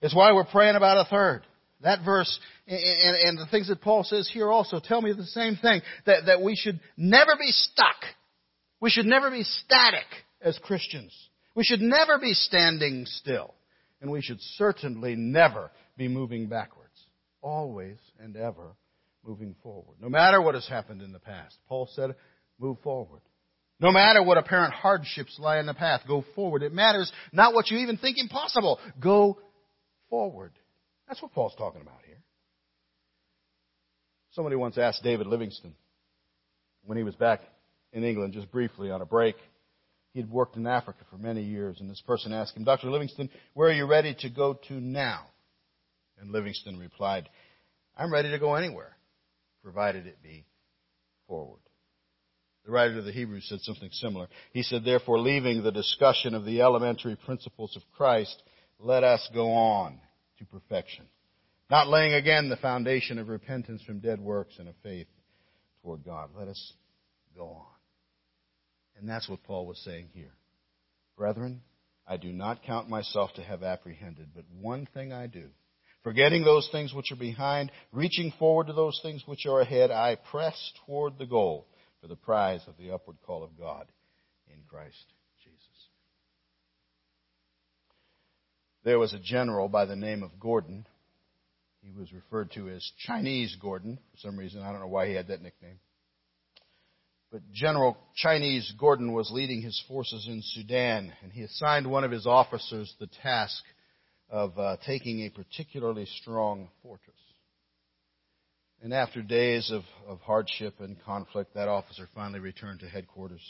It's 0.00 0.14
why 0.14 0.32
we're 0.32 0.44
praying 0.44 0.76
about 0.76 1.04
a 1.04 1.10
third. 1.10 1.42
That 1.82 2.04
verse 2.04 2.38
and, 2.66 2.78
and, 2.80 3.38
the 3.38 3.46
things 3.50 3.68
that 3.68 3.82
Paul 3.82 4.02
says 4.02 4.30
here 4.32 4.50
also 4.50 4.80
tell 4.80 5.02
me 5.02 5.12
the 5.12 5.24
same 5.24 5.56
thing. 5.56 5.82
That, 6.06 6.26
that 6.26 6.42
we 6.42 6.56
should 6.56 6.80
never 6.96 7.32
be 7.38 7.50
stuck. 7.50 7.96
We 8.80 8.90
should 8.90 9.06
never 9.06 9.30
be 9.30 9.42
static 9.42 10.06
as 10.40 10.58
Christians. 10.58 11.14
We 11.54 11.64
should 11.64 11.80
never 11.82 12.18
be 12.18 12.32
standing 12.32 13.04
still. 13.06 13.54
And 14.00 14.10
we 14.10 14.22
should 14.22 14.40
certainly 14.56 15.16
never 15.16 15.70
be 15.96 16.08
moving 16.08 16.48
backwards. 16.48 16.86
Always 17.42 17.98
and 18.18 18.36
ever 18.36 18.74
moving 19.24 19.54
forward. 19.62 19.96
No 20.00 20.08
matter 20.08 20.40
what 20.40 20.54
has 20.54 20.66
happened 20.66 21.02
in 21.02 21.12
the 21.12 21.18
past. 21.18 21.56
Paul 21.68 21.88
said, 21.92 22.14
move 22.58 22.78
forward. 22.82 23.20
No 23.78 23.92
matter 23.92 24.22
what 24.22 24.38
apparent 24.38 24.72
hardships 24.72 25.38
lie 25.38 25.58
in 25.58 25.66
the 25.66 25.74
path, 25.74 26.02
go 26.08 26.24
forward. 26.34 26.62
It 26.62 26.72
matters 26.72 27.12
not 27.32 27.52
what 27.52 27.70
you 27.70 27.78
even 27.78 27.98
think 27.98 28.16
impossible. 28.18 28.78
Go 28.98 29.38
forward. 30.08 30.52
That's 31.08 31.22
what 31.22 31.32
Paul's 31.32 31.54
talking 31.56 31.82
about 31.82 32.00
here. 32.06 32.18
Somebody 34.32 34.56
once 34.56 34.76
asked 34.76 35.02
David 35.02 35.26
Livingstone 35.26 35.74
when 36.84 36.98
he 36.98 37.04
was 37.04 37.14
back 37.14 37.40
in 37.92 38.04
England, 38.04 38.34
just 38.34 38.50
briefly 38.50 38.90
on 38.90 39.00
a 39.00 39.06
break. 39.06 39.36
He 40.12 40.20
had 40.20 40.30
worked 40.30 40.56
in 40.56 40.66
Africa 40.66 41.00
for 41.10 41.16
many 41.16 41.42
years, 41.42 41.80
and 41.80 41.90
this 41.90 42.02
person 42.06 42.32
asked 42.32 42.56
him, 42.56 42.64
Dr. 42.64 42.90
Livingstone, 42.90 43.30
where 43.54 43.68
are 43.68 43.72
you 43.72 43.86
ready 43.86 44.14
to 44.20 44.30
go 44.30 44.54
to 44.68 44.74
now? 44.74 45.26
And 46.18 46.32
Livingstone 46.32 46.78
replied, 46.78 47.28
I'm 47.96 48.12
ready 48.12 48.30
to 48.30 48.38
go 48.38 48.54
anywhere, 48.54 48.96
provided 49.62 50.06
it 50.06 50.22
be 50.22 50.44
forward. 51.28 51.60
The 52.64 52.72
writer 52.72 52.98
of 52.98 53.04
the 53.04 53.12
Hebrews 53.12 53.46
said 53.48 53.60
something 53.60 53.90
similar. 53.92 54.26
He 54.52 54.62
said, 54.62 54.84
Therefore, 54.84 55.20
leaving 55.20 55.62
the 55.62 55.70
discussion 55.70 56.34
of 56.34 56.44
the 56.44 56.62
elementary 56.62 57.16
principles 57.16 57.76
of 57.76 57.82
Christ, 57.96 58.42
let 58.80 59.04
us 59.04 59.28
go 59.32 59.50
on 59.52 60.00
to 60.38 60.44
perfection. 60.44 61.06
Not 61.70 61.88
laying 61.88 62.14
again 62.14 62.48
the 62.48 62.56
foundation 62.56 63.18
of 63.18 63.28
repentance 63.28 63.82
from 63.82 64.00
dead 64.00 64.20
works 64.20 64.54
and 64.58 64.68
of 64.68 64.74
faith 64.82 65.08
toward 65.82 66.04
God. 66.04 66.30
Let 66.36 66.48
us 66.48 66.72
go 67.36 67.48
on. 67.48 67.66
And 68.98 69.08
that's 69.08 69.28
what 69.28 69.42
Paul 69.42 69.66
was 69.66 69.82
saying 69.84 70.08
here. 70.12 70.32
Brethren, 71.16 71.62
I 72.06 72.16
do 72.16 72.32
not 72.32 72.62
count 72.62 72.88
myself 72.88 73.32
to 73.34 73.42
have 73.42 73.62
apprehended, 73.62 74.28
but 74.34 74.44
one 74.60 74.86
thing 74.94 75.12
I 75.12 75.26
do. 75.26 75.48
Forgetting 76.04 76.44
those 76.44 76.68
things 76.70 76.94
which 76.94 77.10
are 77.10 77.16
behind, 77.16 77.72
reaching 77.90 78.32
forward 78.38 78.68
to 78.68 78.72
those 78.72 79.00
things 79.02 79.24
which 79.26 79.44
are 79.44 79.60
ahead, 79.60 79.90
I 79.90 80.16
press 80.30 80.72
toward 80.86 81.18
the 81.18 81.26
goal 81.26 81.66
for 82.00 82.06
the 82.06 82.14
prize 82.14 82.60
of 82.68 82.74
the 82.78 82.92
upward 82.92 83.16
call 83.26 83.42
of 83.42 83.58
God 83.58 83.86
in 84.48 84.60
Christ 84.68 85.04
Jesus. 85.42 85.58
There 88.86 89.00
was 89.00 89.12
a 89.12 89.18
general 89.18 89.68
by 89.68 89.84
the 89.84 89.96
name 89.96 90.22
of 90.22 90.38
Gordon. 90.38 90.86
He 91.82 91.90
was 91.90 92.12
referred 92.12 92.52
to 92.52 92.68
as 92.68 92.88
Chinese 93.04 93.56
Gordon 93.60 93.98
for 94.12 94.18
some 94.18 94.38
reason. 94.38 94.62
I 94.62 94.70
don't 94.70 94.80
know 94.80 94.86
why 94.86 95.08
he 95.08 95.14
had 95.14 95.26
that 95.26 95.42
nickname. 95.42 95.80
But 97.32 97.40
General 97.52 97.96
Chinese 98.14 98.72
Gordon 98.78 99.12
was 99.12 99.28
leading 99.32 99.60
his 99.60 99.82
forces 99.88 100.28
in 100.28 100.40
Sudan, 100.40 101.12
and 101.20 101.32
he 101.32 101.42
assigned 101.42 101.90
one 101.90 102.04
of 102.04 102.12
his 102.12 102.28
officers 102.28 102.94
the 103.00 103.08
task 103.24 103.60
of 104.30 104.56
uh, 104.56 104.76
taking 104.86 105.22
a 105.22 105.30
particularly 105.30 106.06
strong 106.20 106.68
fortress. 106.80 107.16
And 108.84 108.94
after 108.94 109.20
days 109.20 109.72
of, 109.72 109.82
of 110.06 110.20
hardship 110.20 110.74
and 110.78 110.96
conflict, 111.02 111.54
that 111.54 111.66
officer 111.66 112.08
finally 112.14 112.38
returned 112.38 112.78
to 112.80 112.88
headquarters. 112.88 113.42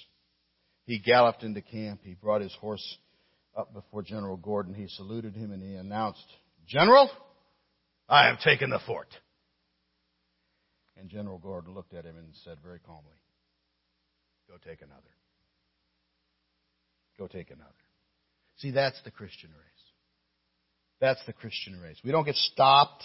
He 0.87 0.99
galloped 0.99 1.43
into 1.43 1.61
camp. 1.61 2.01
He 2.05 2.15
brought 2.15 2.41
his 2.41 2.55
horse 2.55 2.97
up 3.57 3.73
before 3.73 4.03
General 4.03 4.37
Gordon. 4.37 4.75
He 4.75 4.89
saluted 4.89 5.35
him 5.35 5.53
and 5.53 5.63
he 5.63 5.75
announced, 5.75 6.25
General, 6.67 7.11
I 8.09 8.27
have 8.27 8.41
taken 8.41 8.71
the 8.71 8.81
fort. 8.87 9.09
And 10.97 11.09
General 11.09 11.39
Gordon 11.39 11.75
looked 11.75 11.95
at 11.95 12.05
him 12.05 12.17
and 12.17 12.29
said 12.45 12.59
very 12.63 12.79
calmly, 12.81 13.17
Go 14.49 14.55
take 14.65 14.81
another. 14.83 15.03
Go 17.19 17.27
take 17.27 17.51
another. 17.51 17.73
See, 18.59 18.71
that's 18.71 19.01
the 19.05 19.11
Christian 19.11 19.51
race. 19.51 19.77
That's 21.01 21.21
the 21.27 21.33
Christian 21.33 21.79
race. 21.81 21.97
We 22.05 22.13
don't 22.13 22.25
get 22.25 22.37
stopped 22.37 23.05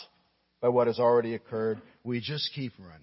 by 0.62 0.70
what 0.70 0.88
has 0.88 1.00
already 1.00 1.34
occurred. 1.34 1.82
We 2.04 2.20
just 2.22 2.52
keep 2.56 2.74
running. 2.80 3.02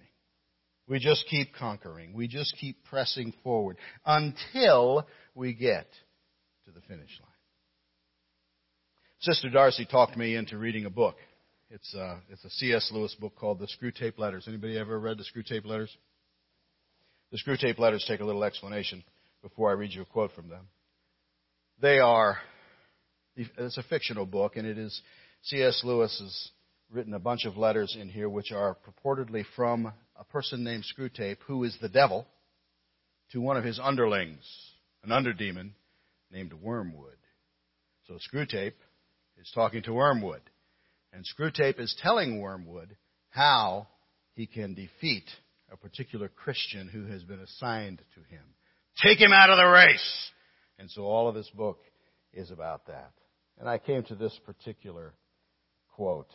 We 0.86 0.98
just 0.98 1.26
keep 1.28 1.54
conquering. 1.54 2.14
We 2.14 2.28
just 2.28 2.56
keep 2.58 2.84
pressing 2.84 3.34
forward 3.44 3.76
until 4.06 5.06
we 5.34 5.52
get 5.52 5.86
to 6.64 6.70
the 6.70 6.80
finish 6.82 7.10
line. 7.20 7.37
Sister 9.20 9.50
Darcy 9.50 9.84
talked 9.84 10.16
me 10.16 10.36
into 10.36 10.58
reading 10.58 10.84
a 10.84 10.90
book. 10.90 11.16
It's 11.70 11.92
a, 11.92 12.00
uh, 12.00 12.16
it's 12.30 12.44
a 12.44 12.50
C.S. 12.50 12.90
Lewis 12.94 13.16
book 13.16 13.34
called 13.34 13.58
The 13.58 13.66
Screwtape 13.66 14.16
Letters. 14.16 14.44
Anybody 14.46 14.78
ever 14.78 14.98
read 14.98 15.18
The 15.18 15.24
Screwtape 15.24 15.66
Letters? 15.66 15.94
The 17.32 17.38
Screwtape 17.38 17.80
Letters 17.80 18.04
take 18.06 18.20
a 18.20 18.24
little 18.24 18.44
explanation 18.44 19.02
before 19.42 19.70
I 19.70 19.72
read 19.72 19.92
you 19.92 20.02
a 20.02 20.04
quote 20.04 20.30
from 20.32 20.48
them. 20.48 20.68
They 21.80 21.98
are, 21.98 22.38
it's 23.36 23.76
a 23.76 23.82
fictional 23.82 24.24
book, 24.24 24.56
and 24.56 24.64
it 24.64 24.78
is 24.78 25.02
C.S. 25.42 25.80
Lewis 25.82 26.16
has 26.20 26.50
written 26.92 27.12
a 27.12 27.18
bunch 27.18 27.44
of 27.44 27.56
letters 27.56 27.96
in 28.00 28.08
here 28.08 28.28
which 28.28 28.52
are 28.52 28.76
purportedly 28.86 29.44
from 29.56 29.92
a 30.16 30.24
person 30.24 30.62
named 30.62 30.84
Screwtape, 30.96 31.38
who 31.48 31.64
is 31.64 31.76
the 31.80 31.88
devil, 31.88 32.24
to 33.32 33.40
one 33.40 33.56
of 33.56 33.64
his 33.64 33.80
underlings, 33.82 34.48
an 35.02 35.10
underdemon 35.10 35.72
named 36.30 36.52
Wormwood. 36.52 37.16
So 38.06 38.14
Screwtape 38.32 38.74
is 39.40 39.50
talking 39.54 39.82
to 39.84 39.92
Wormwood. 39.92 40.42
And 41.12 41.24
Screwtape 41.24 41.80
is 41.80 41.96
telling 42.02 42.40
Wormwood 42.40 42.96
how 43.30 43.88
he 44.34 44.46
can 44.46 44.74
defeat 44.74 45.24
a 45.72 45.76
particular 45.76 46.28
Christian 46.28 46.88
who 46.88 47.06
has 47.06 47.22
been 47.22 47.40
assigned 47.40 48.02
to 48.14 48.20
him. 48.34 48.44
Take 49.02 49.20
him 49.20 49.32
out 49.32 49.50
of 49.50 49.58
the 49.58 49.66
race! 49.66 50.30
And 50.78 50.90
so 50.90 51.02
all 51.02 51.28
of 51.28 51.34
this 51.34 51.50
book 51.50 51.80
is 52.32 52.50
about 52.50 52.86
that. 52.86 53.12
And 53.58 53.68
I 53.68 53.78
came 53.78 54.04
to 54.04 54.14
this 54.14 54.38
particular 54.46 55.14
quote 55.94 56.30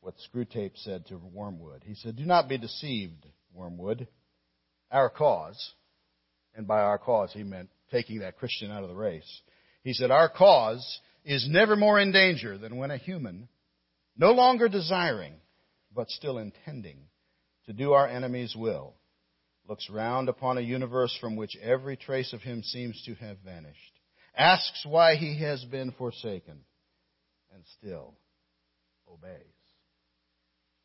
what 0.00 0.14
Screwtape 0.32 0.76
said 0.76 1.06
to 1.06 1.20
Wormwood. 1.32 1.82
He 1.84 1.94
said, 1.94 2.16
Do 2.16 2.24
not 2.24 2.48
be 2.48 2.58
deceived, 2.58 3.26
Wormwood. 3.54 4.08
Our 4.90 5.10
cause, 5.10 5.72
and 6.54 6.66
by 6.66 6.80
our 6.80 6.98
cause 6.98 7.32
he 7.32 7.44
meant 7.44 7.70
taking 7.90 8.20
that 8.20 8.36
Christian 8.36 8.70
out 8.70 8.82
of 8.82 8.88
the 8.88 8.94
race. 8.94 9.40
He 9.84 9.92
said, 9.92 10.10
Our 10.10 10.28
cause 10.28 11.00
is 11.24 11.46
never 11.48 11.76
more 11.76 12.00
in 12.00 12.12
danger 12.12 12.58
than 12.58 12.76
when 12.76 12.90
a 12.90 12.96
human, 12.96 13.48
no 14.16 14.32
longer 14.32 14.68
desiring, 14.68 15.34
but 15.94 16.08
still 16.10 16.38
intending 16.38 16.98
to 17.66 17.72
do 17.72 17.92
our 17.92 18.08
enemy's 18.08 18.56
will, 18.56 18.94
looks 19.68 19.88
round 19.88 20.28
upon 20.28 20.58
a 20.58 20.62
universe 20.62 21.16
from 21.20 21.36
which 21.36 21.56
every 21.62 21.96
trace 21.96 22.32
of 22.32 22.42
him 22.42 22.62
seems 22.62 23.00
to 23.06 23.14
have 23.14 23.38
vanished, 23.44 24.00
asks 24.36 24.84
why 24.84 25.14
he 25.14 25.38
has 25.38 25.64
been 25.64 25.92
forsaken, 25.92 26.58
and 27.54 27.62
still 27.78 28.14
obeys. 29.08 29.32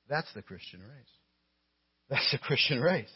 That's 0.10 0.32
the 0.34 0.42
Christian 0.42 0.82
race. 0.82 1.18
That's 2.10 2.32
the 2.32 2.38
Christian 2.38 2.80
race. 2.80 3.12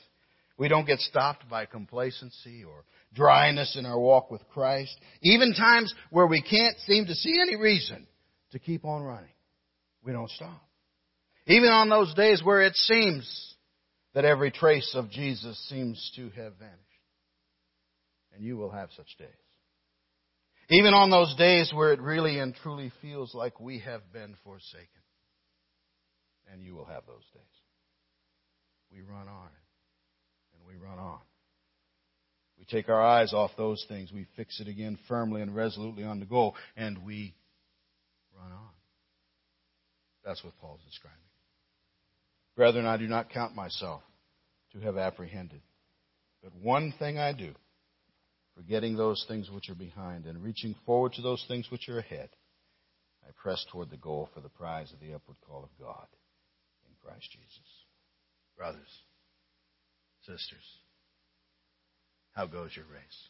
We 0.58 0.68
don't 0.68 0.86
get 0.86 1.00
stopped 1.00 1.50
by 1.50 1.66
complacency 1.66 2.64
or 2.64 2.86
dryness 3.14 3.76
in 3.78 3.86
our 3.86 4.00
walk 4.00 4.32
with 4.32 4.48
Christ. 4.50 4.96
Even 5.22 5.54
times 5.54 5.94
where 6.10 6.28
we 6.28 6.42
can't 6.42 6.78
seem 6.80 7.06
to 7.08 7.16
see 7.16 7.36
any 7.42 7.56
reason 7.56 8.08
to 8.52 8.60
keep 8.60 8.86
on 8.86 9.02
running. 9.02 9.34
We 10.04 10.12
don't 10.12 10.30
stop. 10.30 10.62
Even 11.48 11.70
on 11.70 11.90
those 11.90 12.14
days 12.14 12.42
where 12.44 12.62
it 12.62 12.76
seems 12.76 13.56
that 14.14 14.26
every 14.26 14.52
trace 14.52 14.94
of 14.96 15.10
Jesus 15.10 15.58
seems 15.70 16.12
to 16.16 16.30
have 16.32 16.54
vanished. 16.58 16.78
And 18.34 18.44
you 18.44 18.58
will 18.58 18.72
have 18.72 18.90
such 18.96 19.18
days. 19.18 19.28
Even 20.70 20.94
on 20.94 21.10
those 21.10 21.36
days 21.36 21.72
where 21.74 21.92
it 21.92 22.00
really 22.00 22.40
and 22.40 22.56
truly 22.56 22.92
feels 23.02 23.36
like 23.36 23.60
we 23.60 23.80
have 23.80 24.14
been 24.14 24.36
forsaken 24.44 24.88
and 26.52 26.62
you 26.62 26.74
will 26.74 26.86
have 26.86 27.06
those 27.06 27.26
days. 27.34 27.44
We 28.92 29.02
run 29.02 29.28
on 29.28 29.48
we 30.72 30.78
run 30.78 31.00
on. 31.00 31.20
We 32.58 32.66
take 32.66 32.90
our 32.90 33.02
eyes 33.02 33.34
off 33.34 33.52
those 33.58 33.84
things. 33.90 34.12
We 34.12 34.28
fix 34.36 34.60
it 34.60 34.68
again 34.68 34.98
firmly 35.08 35.42
and 35.42 35.56
resolutely 35.56 36.04
on 36.04 36.20
the 36.20 36.26
goal, 36.26 36.56
and 36.78 37.04
we 37.04 37.34
run 38.40 38.52
on. 38.52 38.70
That's 40.24 40.44
what 40.44 40.58
Paul's 40.62 40.82
describing. 40.88 41.18
Brethren, 42.56 42.86
I 42.86 42.98
do 42.98 43.08
not 43.08 43.32
count 43.32 43.56
myself 43.56 44.02
to 44.74 44.80
have 44.82 44.98
apprehended. 44.98 45.62
But 46.44 46.56
one 46.56 46.94
thing 47.00 47.18
I 47.18 47.34
do, 47.34 47.54
forgetting 48.56 48.96
those 48.96 49.26
things 49.28 49.50
which 49.50 49.70
are 49.70 49.76
behind 49.76 50.26
and 50.26 50.44
reaching 50.44 50.76
forward 50.86 51.14
to 51.14 51.22
those 51.22 51.44
things 51.48 51.70
which 51.72 51.90
are 51.90 52.00
ahead, 52.00 52.30
I 53.28 53.32
press 53.42 53.66
toward 53.72 53.90
the 53.90 53.98
goal 53.98 54.30
for 54.34 54.42
the 54.42 54.50
prize 54.50 54.92
of 54.92 55.00
the 55.00 55.14
upward 55.16 55.38
call 55.48 55.64
of 55.64 55.84
God 55.84 56.08
in 56.88 56.94
Christ 57.02 57.32
Jesus. 57.32 57.68
Brothers, 58.58 58.90
sisters, 60.26 60.66
how 62.34 62.46
goes 62.46 62.76
your 62.76 62.86
race? 62.86 63.30